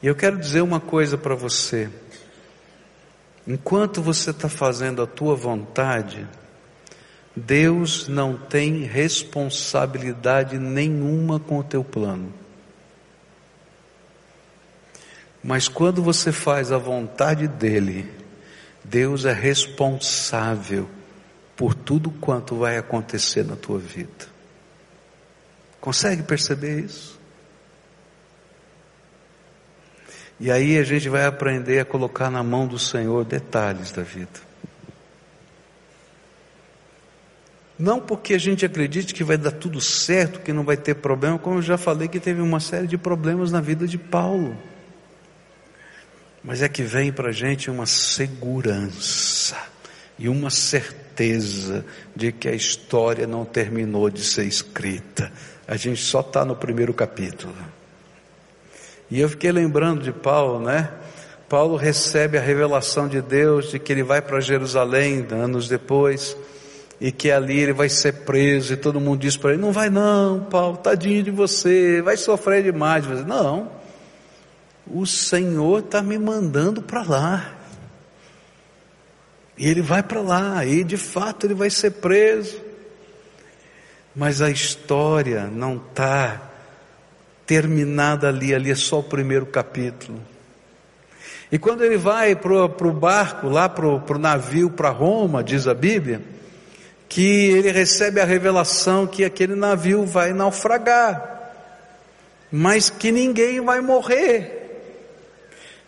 [0.03, 1.89] E eu quero dizer uma coisa para você.
[3.47, 6.27] Enquanto você está fazendo a tua vontade,
[7.33, 12.33] Deus não tem responsabilidade nenhuma com o teu plano.
[15.41, 18.11] Mas quando você faz a vontade dEle,
[18.83, 20.89] Deus é responsável
[21.55, 24.34] por tudo quanto vai acontecer na tua vida.
[25.85, 27.19] Consegue perceber isso?
[30.39, 34.39] E aí a gente vai aprender a colocar na mão do Senhor detalhes da vida.
[37.77, 41.37] Não porque a gente acredite que vai dar tudo certo, que não vai ter problema,
[41.37, 44.57] como eu já falei que teve uma série de problemas na vida de Paulo.
[46.43, 49.55] Mas é que vem para a gente uma segurança
[50.17, 55.31] e uma certeza de que a história não terminou de ser escrita.
[55.67, 57.53] A gente só está no primeiro capítulo.
[59.09, 60.91] E eu fiquei lembrando de Paulo, né?
[61.47, 66.35] Paulo recebe a revelação de Deus de que ele vai para Jerusalém anos depois
[66.99, 69.89] e que ali ele vai ser preso e todo mundo diz para ele: não vai
[69.89, 73.05] não, Paulo, tadinho de você, vai sofrer demais.
[73.25, 73.71] Não,
[74.87, 77.51] o Senhor está me mandando para lá.
[79.57, 82.64] E ele vai para lá, e de fato ele vai ser preso.
[84.15, 86.41] Mas a história não está
[87.45, 90.19] terminada ali, ali é só o primeiro capítulo.
[91.51, 95.73] E quando ele vai para o barco, lá para o navio para Roma, diz a
[95.73, 96.21] Bíblia,
[97.07, 101.53] que ele recebe a revelação que aquele navio vai naufragar,
[102.51, 104.64] mas que ninguém vai morrer.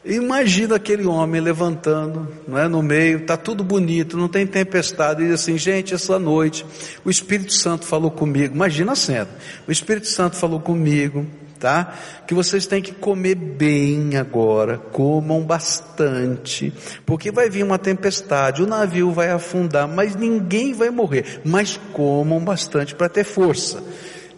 [0.07, 5.25] Imagina aquele homem levantando, não é, no meio, tá tudo bonito, não tem tempestade, e
[5.25, 6.65] diz assim, gente, essa noite
[7.03, 8.55] o Espírito Santo falou comigo.
[8.55, 9.27] Imagina a cena.
[9.67, 11.25] O Espírito Santo falou comigo,
[11.59, 11.93] tá?
[12.25, 16.73] Que vocês têm que comer bem agora, comam bastante,
[17.05, 22.39] porque vai vir uma tempestade, o navio vai afundar, mas ninguém vai morrer, mas comam
[22.39, 23.83] bastante para ter força.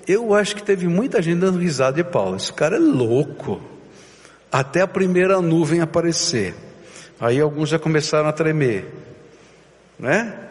[0.08, 2.38] Eu acho que teve muita gente dando risada de Paulo.
[2.38, 3.62] Esse cara é louco
[4.52, 6.56] até a primeira nuvem aparecer.
[7.20, 8.88] Aí alguns já começaram a tremer,
[9.98, 10.50] né?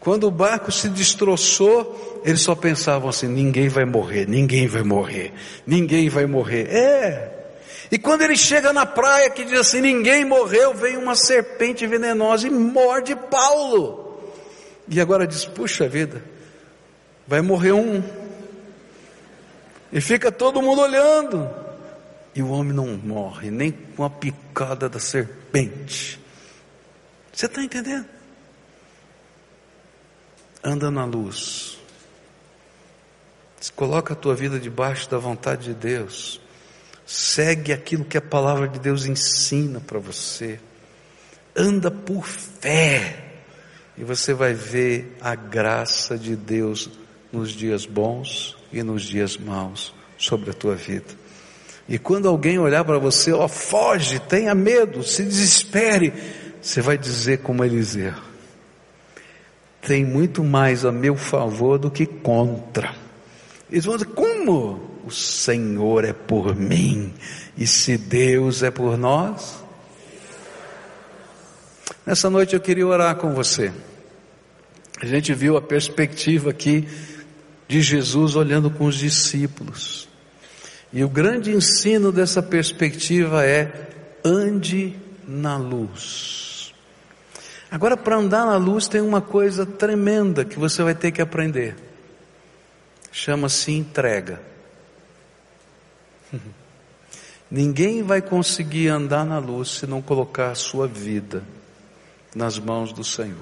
[0.00, 5.32] Quando o barco se destroçou, eles só pensavam assim: ninguém vai morrer, ninguém vai morrer,
[5.66, 6.68] ninguém vai morrer.
[6.72, 7.32] É.
[7.90, 12.46] E quando ele chega na praia que diz assim: ninguém morreu, vem uma serpente venenosa
[12.46, 14.32] e morde Paulo.
[14.88, 16.22] E agora diz: puxa vida,
[17.26, 18.02] vai morrer um.
[19.92, 21.65] E fica todo mundo olhando.
[22.36, 26.20] E o homem não morre nem com a picada da serpente.
[27.32, 28.06] Você está entendendo?
[30.62, 31.78] Anda na luz.
[33.74, 36.38] Coloca a tua vida debaixo da vontade de Deus.
[37.06, 40.60] Segue aquilo que a palavra de Deus ensina para você.
[41.56, 43.34] Anda por fé.
[43.96, 46.90] E você vai ver a graça de Deus
[47.32, 51.25] nos dias bons e nos dias maus sobre a tua vida.
[51.88, 56.12] E quando alguém olhar para você, ó, foge, tenha medo, se desespere,
[56.60, 58.14] você vai dizer como Eliseu:
[59.80, 62.92] tem muito mais a meu favor do que contra.
[63.70, 64.96] Eles vão dizer: como?
[65.04, 67.14] O Senhor é por mim,
[67.56, 69.62] e se Deus é por nós?
[72.04, 73.72] Nessa noite eu queria orar com você.
[75.00, 76.88] A gente viu a perspectiva aqui
[77.68, 80.08] de Jesus olhando com os discípulos.
[80.96, 83.90] E o grande ensino dessa perspectiva é:
[84.24, 86.72] ande na luz.
[87.70, 91.76] Agora, para andar na luz, tem uma coisa tremenda que você vai ter que aprender.
[93.12, 94.40] Chama-se entrega.
[97.50, 101.44] Ninguém vai conseguir andar na luz se não colocar a sua vida
[102.34, 103.36] nas mãos do Senhor.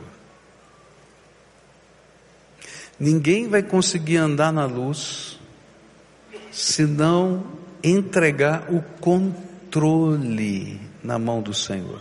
[2.99, 5.39] Ninguém vai conseguir andar na luz
[6.55, 7.43] se não
[7.83, 12.01] entregar o controle na mão do Senhor.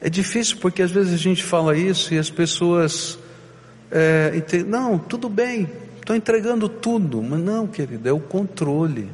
[0.00, 3.18] É difícil porque às vezes a gente fala isso e as pessoas
[3.90, 5.68] é, entendem, não, tudo bem,
[5.98, 9.10] estou entregando tudo, mas não, querido, é o controle.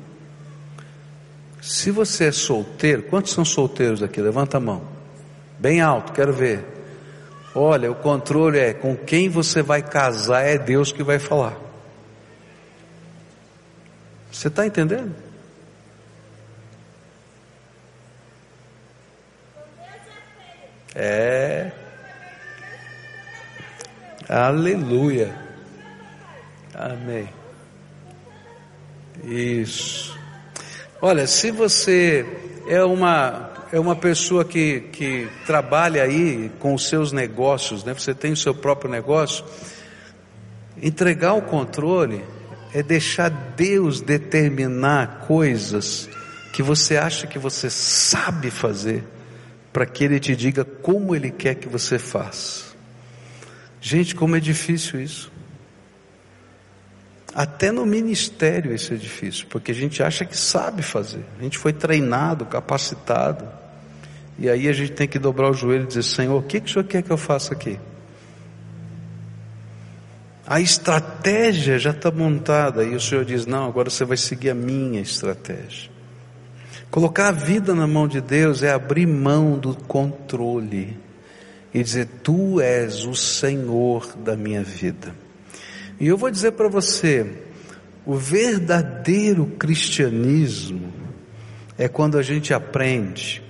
[1.61, 4.21] Se você é solteiro, quantos são solteiros aqui?
[4.21, 4.83] Levanta a mão.
[5.59, 6.65] Bem alto, quero ver.
[7.53, 11.66] Olha, o controle é com quem você vai casar, é Deus que vai falar.
[14.37, 15.17] Você está entendendo?
[20.95, 21.73] É.
[24.29, 25.35] Aleluia.
[26.75, 27.31] Amém.
[29.25, 30.15] Isso.
[31.01, 32.27] Olha, se você
[32.69, 37.95] é uma é uma pessoa que, que trabalha aí com os seus negócios, né?
[37.95, 39.47] Você tem o seu próprio negócio,
[40.83, 42.36] entregar o controle
[42.77, 46.11] é deixar Deus determinar coisas
[46.53, 49.03] que você acha que você sabe fazer,
[49.73, 52.67] para que Ele te diga como Ele quer que você faça.
[53.81, 55.33] Gente, como é difícil isso.
[57.35, 61.25] Até no ministério isso é difícil, porque a gente acha que sabe fazer.
[61.39, 63.49] A gente foi treinado, capacitado.
[64.39, 66.69] E aí a gente tem que dobrar o joelho e dizer: Senhor, o que, que
[66.69, 67.81] o Senhor quer que eu faça aqui?
[70.47, 74.55] A estratégia já está montada e o Senhor diz: Não, agora você vai seguir a
[74.55, 75.91] minha estratégia.
[76.89, 80.97] Colocar a vida na mão de Deus é abrir mão do controle
[81.75, 85.13] e dizer: Tu és o Senhor da minha vida.
[85.99, 87.43] E eu vou dizer para você:
[88.05, 90.93] o verdadeiro cristianismo
[91.77, 93.43] é quando a gente aprende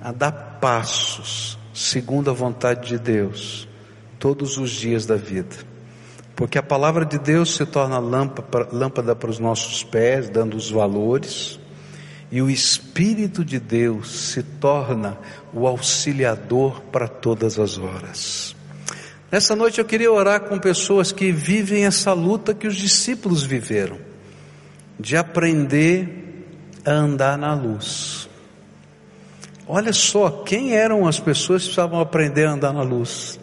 [0.00, 0.30] a dar
[0.60, 3.68] passos segundo a vontade de Deus
[4.20, 5.56] todos os dias da vida.
[6.38, 11.58] Porque a palavra de Deus se torna lâmpada para os nossos pés, dando os valores,
[12.30, 15.18] e o Espírito de Deus se torna
[15.52, 18.54] o auxiliador para todas as horas.
[19.32, 23.98] Nessa noite eu queria orar com pessoas que vivem essa luta que os discípulos viveram,
[24.96, 26.46] de aprender
[26.86, 28.28] a andar na luz.
[29.66, 33.40] Olha só, quem eram as pessoas que precisavam aprender a andar na luz?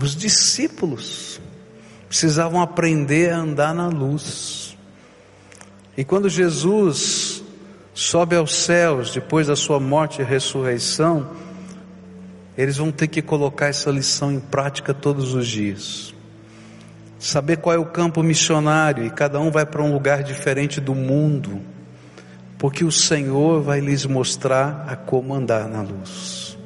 [0.00, 1.40] Os discípulos
[2.10, 4.76] precisavam aprender a andar na luz.
[5.96, 7.40] E quando Jesus
[7.94, 11.30] sobe aos céus depois da sua morte e ressurreição,
[12.58, 16.12] eles vão ter que colocar essa lição em prática todos os dias.
[17.16, 20.96] Saber qual é o campo missionário e cada um vai para um lugar diferente do
[20.96, 21.60] mundo,
[22.58, 26.58] porque o Senhor vai lhes mostrar a como andar na luz,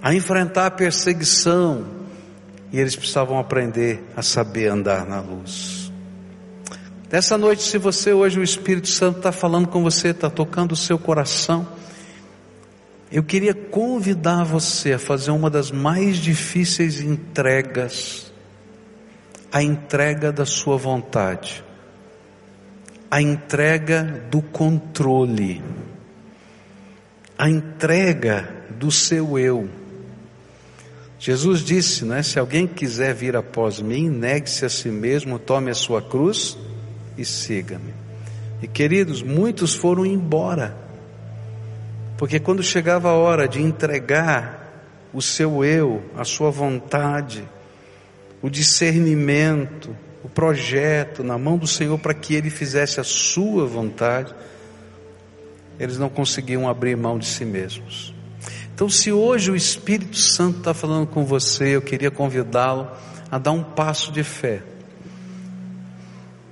[0.00, 1.95] a enfrentar a perseguição,
[2.72, 5.92] e eles precisavam aprender a saber andar na luz.
[7.10, 10.76] Nessa noite, se você hoje o Espírito Santo está falando com você, está tocando o
[10.76, 11.66] seu coração,
[13.10, 18.32] eu queria convidar você a fazer uma das mais difíceis entregas,
[19.52, 21.64] a entrega da sua vontade,
[23.08, 25.62] a entrega do controle,
[27.38, 29.85] a entrega do seu eu.
[31.18, 35.74] Jesus disse, né, se alguém quiser vir após mim, negue-se a si mesmo, tome a
[35.74, 36.58] sua cruz
[37.16, 37.94] e siga-me.
[38.62, 40.76] E queridos, muitos foram embora,
[42.18, 44.66] porque quando chegava a hora de entregar
[45.12, 47.44] o seu eu, a sua vontade,
[48.42, 54.34] o discernimento, o projeto na mão do Senhor para que ele fizesse a sua vontade,
[55.78, 58.15] eles não conseguiam abrir mão de si mesmos.
[58.76, 62.86] Então, se hoje o Espírito Santo está falando com você, eu queria convidá-lo
[63.30, 64.62] a dar um passo de fé.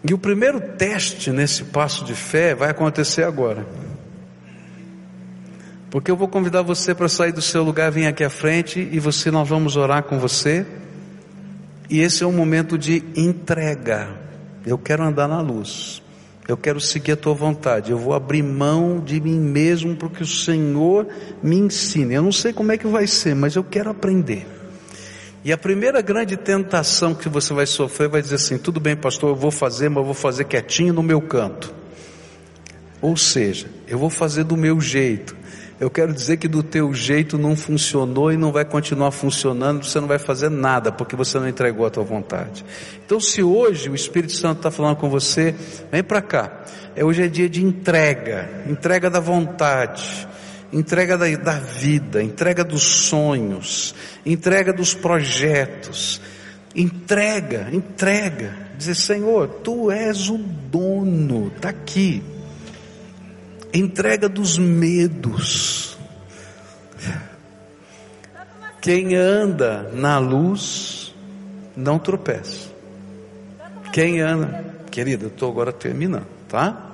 [0.02, 3.66] E o primeiro teste nesse passo de fé vai acontecer agora.
[5.90, 8.98] Porque eu vou convidar você para sair do seu lugar, vir aqui à frente e
[8.98, 10.66] você nós vamos orar com você.
[11.90, 14.08] E esse é um momento de entrega.
[14.64, 16.02] Eu quero andar na luz.
[16.46, 17.90] Eu quero seguir a tua vontade.
[17.90, 21.06] Eu vou abrir mão de mim mesmo para que o Senhor
[21.42, 22.14] me ensine.
[22.14, 24.46] Eu não sei como é que vai ser, mas eu quero aprender.
[25.42, 29.30] E a primeira grande tentação que você vai sofrer vai dizer assim: tudo bem, pastor,
[29.30, 31.74] eu vou fazer, mas eu vou fazer quietinho no meu canto.
[33.00, 35.36] Ou seja, eu vou fazer do meu jeito.
[35.80, 39.98] Eu quero dizer que do teu jeito não funcionou e não vai continuar funcionando, você
[39.98, 42.64] não vai fazer nada, porque você não entregou a tua vontade.
[43.04, 45.52] Então, se hoje o Espírito Santo está falando com você,
[45.90, 46.62] vem para cá.
[46.94, 50.28] É, hoje é dia de entrega, entrega da vontade,
[50.72, 56.20] entrega da, da vida, entrega dos sonhos, entrega dos projetos.
[56.76, 58.56] Entrega, entrega.
[58.76, 62.33] Dizer, Senhor, tu és o dono, está aqui
[63.74, 65.98] entrega dos medos.
[68.80, 71.14] Quem anda na luz
[71.76, 72.72] não tropeça.
[73.92, 76.92] Quem anda, querida, estou agora terminando, tá?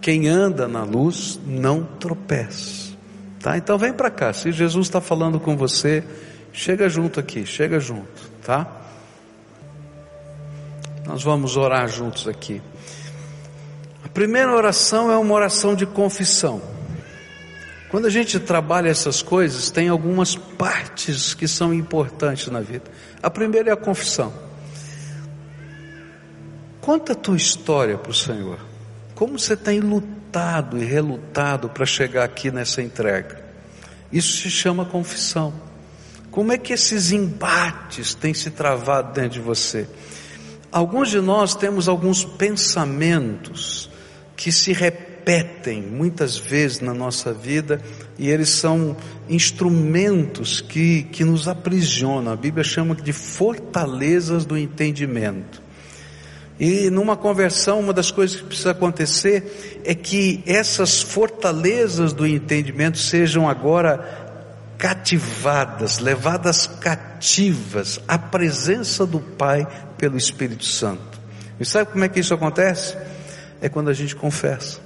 [0.00, 2.94] Quem anda na luz não tropeça,
[3.40, 3.56] tá?
[3.56, 4.32] Então vem para cá.
[4.32, 6.04] Se Jesus está falando com você,
[6.52, 8.80] chega junto aqui, chega junto, tá?
[11.06, 12.62] Nós vamos orar juntos aqui
[14.12, 16.60] primeira oração é uma oração de confissão.
[17.90, 22.90] Quando a gente trabalha essas coisas, tem algumas partes que são importantes na vida.
[23.22, 24.32] A primeira é a confissão.
[26.80, 28.58] Conta a tua história para o Senhor.
[29.14, 33.44] Como você tem lutado e relutado para chegar aqui nessa entrega.
[34.10, 35.52] Isso se chama confissão.
[36.30, 39.86] Como é que esses embates têm se travado dentro de você?
[40.72, 43.90] Alguns de nós temos alguns pensamentos
[44.36, 47.80] que se repetem muitas vezes na nossa vida
[48.18, 48.96] e eles são
[49.28, 52.32] instrumentos que, que nos aprisionam.
[52.32, 55.62] A Bíblia chama de fortalezas do entendimento.
[56.58, 62.98] E numa conversão, uma das coisas que precisa acontecer é que essas fortalezas do entendimento
[62.98, 64.22] sejam agora
[64.78, 69.66] cativadas, levadas cativas à presença do Pai
[69.96, 71.20] pelo Espírito Santo.
[71.58, 72.96] E sabe como é que isso acontece?
[73.62, 74.80] É quando a gente confessa.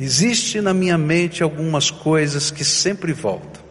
[0.00, 3.64] Existe na minha mente algumas coisas que sempre voltam.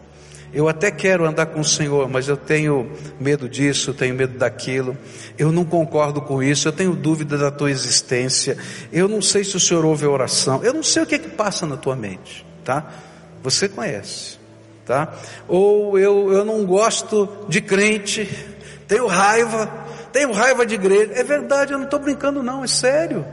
[0.54, 2.90] Eu até quero andar com o Senhor, mas eu tenho
[3.20, 4.96] medo disso, tenho medo daquilo.
[5.38, 8.58] Eu não concordo com isso, eu tenho dúvida da tua existência.
[8.92, 10.64] Eu não sei se o Senhor ouve a oração.
[10.64, 12.90] Eu não sei o que é que passa na tua mente, tá?
[13.44, 14.38] Você conhece,
[14.86, 15.14] tá?
[15.48, 18.30] Ou eu, eu não gosto de crente,
[18.88, 19.70] tenho raiva,
[20.14, 21.12] tenho raiva de igreja.
[21.16, 23.26] É verdade, eu não estou brincando não, é sério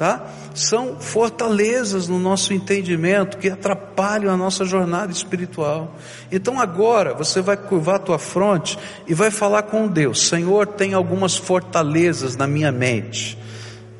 [0.00, 0.24] tá?
[0.54, 5.94] São fortalezas no nosso entendimento que atrapalham a nossa jornada espiritual.
[6.32, 10.94] Então agora você vai curvar a tua fronte e vai falar com Deus: Senhor, tem
[10.94, 13.36] algumas fortalezas na minha mente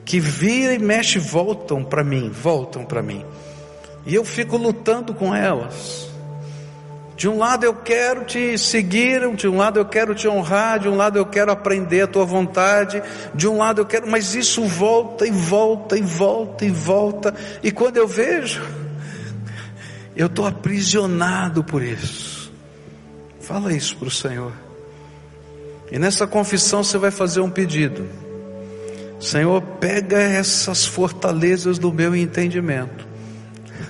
[0.02, 3.22] que vira e mexe voltam para mim, voltam para mim.
[4.06, 6.09] E eu fico lutando com elas.
[7.20, 10.88] De um lado eu quero te seguir, de um lado eu quero te honrar, de
[10.88, 13.02] um lado eu quero aprender a tua vontade,
[13.34, 17.70] de um lado eu quero, mas isso volta e volta e volta e volta, e
[17.70, 18.66] quando eu vejo,
[20.16, 22.50] eu estou aprisionado por isso.
[23.38, 24.52] Fala isso para o Senhor.
[25.92, 28.08] E nessa confissão você vai fazer um pedido.
[29.20, 33.06] Senhor, pega essas fortalezas do meu entendimento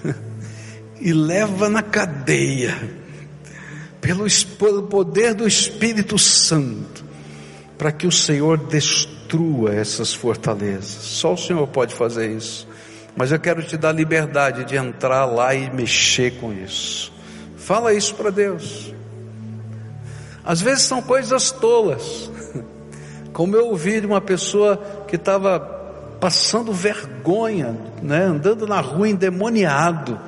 [1.00, 2.98] e leva na cadeia
[4.00, 4.24] pelo,
[4.58, 7.04] pelo poder do Espírito Santo,
[7.76, 10.84] para que o Senhor destrua essas fortalezas.
[10.84, 12.66] Só o Senhor pode fazer isso.
[13.16, 17.12] Mas eu quero te dar liberdade de entrar lá e mexer com isso.
[17.56, 18.94] Fala isso para Deus.
[20.44, 22.30] Às vezes são coisas tolas.
[23.32, 24.76] Como eu ouvi de uma pessoa
[25.06, 25.60] que estava
[26.20, 30.18] passando vergonha, né, andando na rua endemoniado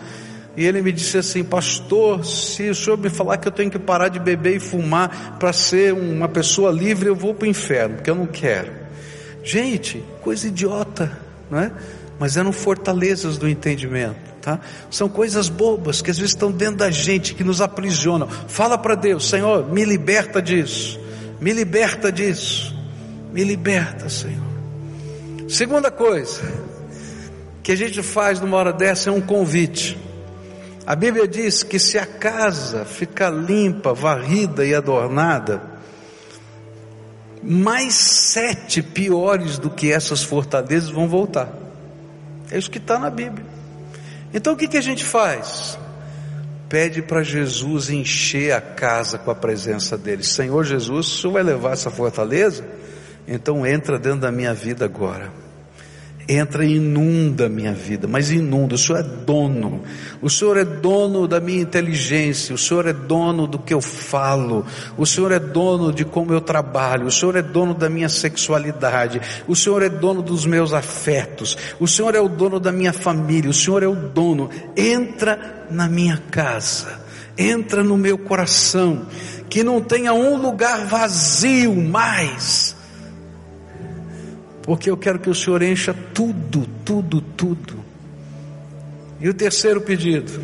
[0.57, 3.79] e ele me disse assim: Pastor, se o senhor me falar que eu tenho que
[3.79, 7.97] parar de beber e fumar para ser uma pessoa livre, eu vou para o inferno,
[7.97, 8.71] porque eu não quero.
[9.43, 11.19] Gente, coisa idiota,
[11.51, 11.73] não é?
[12.19, 14.61] Mas eram fortalezas do entendimento, tá?
[14.91, 18.29] São coisas bobas que às vezes estão dentro da gente, que nos aprisionam.
[18.29, 21.01] Fala para Deus: Senhor, me liberta disso,
[21.41, 22.77] me liberta disso,
[23.33, 24.53] me liberta, Senhor.
[25.49, 26.41] Segunda coisa
[27.63, 30.12] que a gente faz numa hora dessa é um convite.
[30.85, 35.63] A Bíblia diz que se a casa ficar limpa, varrida e adornada,
[37.43, 41.53] mais sete piores do que essas fortalezas vão voltar.
[42.51, 43.47] É isso que está na Bíblia.
[44.35, 45.79] Então o que, que a gente faz?
[46.69, 50.25] Pede para Jesus encher a casa com a presença dele.
[50.25, 52.65] Senhor Jesus, o Senhor vai levar essa fortaleza?
[53.27, 55.43] Então entra dentro da minha vida agora
[56.29, 58.75] entra e inunda a minha vida, mas inunda.
[58.75, 59.83] O Senhor é dono,
[60.21, 64.65] o Senhor é dono da minha inteligência, o Senhor é dono do que eu falo,
[64.97, 69.21] o Senhor é dono de como eu trabalho, o Senhor é dono da minha sexualidade,
[69.47, 73.51] o Senhor é dono dos meus afetos, o Senhor é o dono da minha família,
[73.51, 74.51] o Senhor é o dono.
[74.77, 77.01] Entra na minha casa,
[77.37, 79.07] entra no meu coração,
[79.49, 82.72] que não tenha um lugar vazio mais
[84.63, 87.85] porque eu quero que o Senhor encha tudo, tudo, tudo.
[89.21, 90.41] E o terceiro pedido,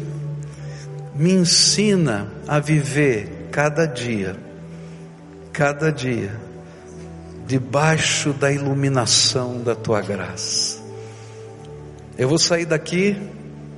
[1.14, 4.36] me ensina a viver cada dia,
[5.52, 6.32] cada dia,
[7.46, 10.80] debaixo da iluminação da tua graça.
[12.16, 13.16] Eu vou sair daqui,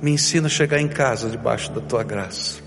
[0.01, 2.59] me ensina a chegar em casa debaixo da tua graça.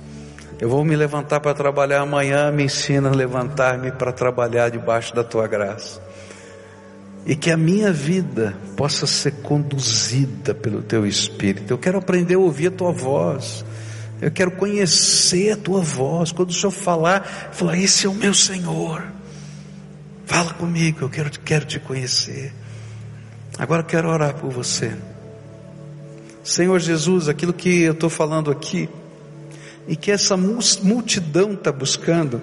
[0.60, 5.24] Eu vou me levantar para trabalhar amanhã, me ensina a levantar-me para trabalhar debaixo da
[5.24, 6.00] tua graça
[7.26, 11.72] e que a minha vida possa ser conduzida pelo teu Espírito.
[11.72, 13.64] Eu quero aprender a ouvir a tua voz.
[14.20, 16.32] Eu quero conhecer a tua voz.
[16.32, 19.02] Quando o Senhor falar, falar: Esse é o meu Senhor.
[20.26, 22.52] Fala comigo, eu quero, quero te conhecer.
[23.58, 24.92] Agora eu quero orar por você.
[26.42, 28.88] Senhor Jesus, aquilo que eu estou falando aqui,
[29.86, 32.42] e que essa multidão está buscando,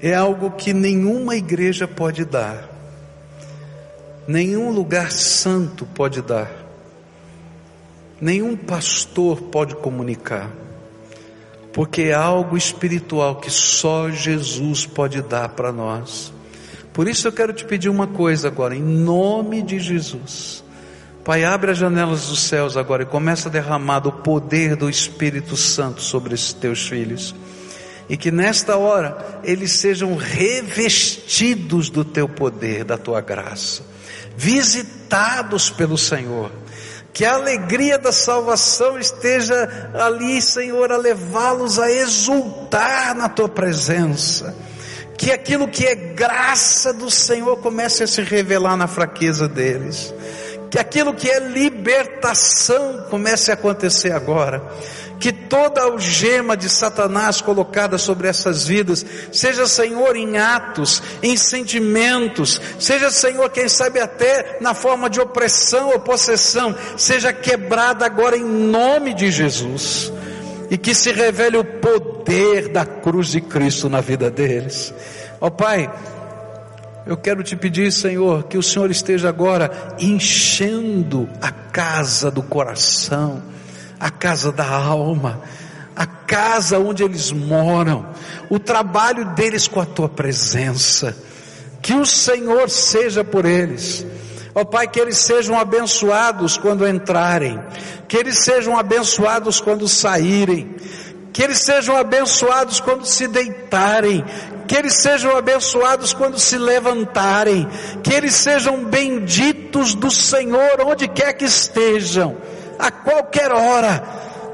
[0.00, 2.71] é algo que nenhuma igreja pode dar
[4.26, 6.50] nenhum lugar santo pode dar,
[8.20, 10.50] nenhum pastor pode comunicar,
[11.72, 16.32] porque é algo espiritual que só Jesus pode dar para nós.
[16.92, 20.62] Por isso eu quero te pedir uma coisa agora, em nome de Jesus.
[21.24, 25.56] Pai, abre as janelas dos céus agora e começa a derramar o poder do Espírito
[25.56, 27.34] Santo sobre esses teus filhos.
[28.08, 33.84] E que nesta hora eles sejam revestidos do teu poder, da tua graça
[34.36, 36.50] visitados pelo Senhor.
[37.12, 44.54] Que a alegria da salvação esteja ali, Senhor, a levá-los a exultar na tua presença.
[45.18, 50.12] que aquilo que é graça do Senhor comece a se revelar na fraqueza deles.
[50.68, 54.60] Que aquilo que é libertação comece a acontecer agora
[55.22, 62.60] que toda algema de Satanás colocada sobre essas vidas, seja Senhor em atos, em sentimentos,
[62.76, 68.44] seja Senhor, quem sabe até na forma de opressão ou possessão, seja quebrada agora em
[68.44, 70.12] nome de Jesus.
[70.68, 74.92] E que se revele o poder da cruz de Cristo na vida deles.
[75.40, 75.88] Ó oh, Pai,
[77.06, 83.40] eu quero te pedir, Senhor, que o Senhor esteja agora enchendo a casa do coração
[84.02, 85.40] a casa da alma,
[85.94, 88.08] a casa onde eles moram,
[88.50, 91.16] o trabalho deles com a tua presença.
[91.80, 94.04] Que o Senhor seja por eles.
[94.56, 97.60] Ó oh, Pai, que eles sejam abençoados quando entrarem,
[98.08, 100.74] que eles sejam abençoados quando saírem,
[101.32, 104.24] que eles sejam abençoados quando se deitarem,
[104.66, 107.68] que eles sejam abençoados quando se levantarem,
[108.02, 112.36] que eles sejam benditos do Senhor onde quer que estejam
[112.78, 114.02] a qualquer hora,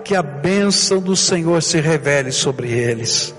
[0.05, 3.35] que a bênção do Senhor se revele sobre eles.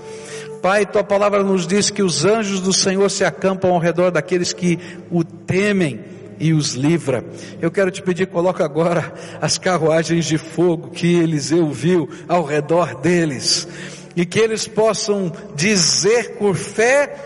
[0.62, 4.52] Pai, tua palavra nos diz que os anjos do Senhor se acampam ao redor daqueles
[4.52, 4.78] que
[5.10, 6.04] o temem
[6.38, 7.24] e os livra.
[7.60, 12.94] Eu quero te pedir, coloca agora as carruagens de fogo que Eliseu viu ao redor
[13.00, 13.66] deles
[14.14, 17.16] e que eles possam dizer por fé.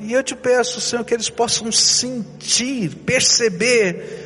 [0.00, 4.25] E eu te peço, Senhor, que eles possam sentir, perceber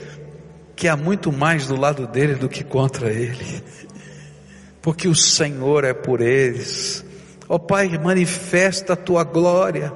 [0.81, 3.63] que há muito mais do lado dele do que contra ele,
[4.81, 7.05] porque o Senhor é por eles.
[7.47, 9.93] Ó oh, Pai, manifesta a tua glória.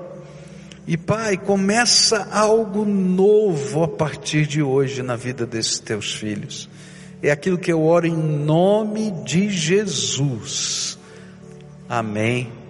[0.86, 6.68] E Pai, começa algo novo a partir de hoje na vida desses teus filhos.
[7.22, 10.98] É aquilo que eu oro em nome de Jesus.
[11.88, 12.63] Amém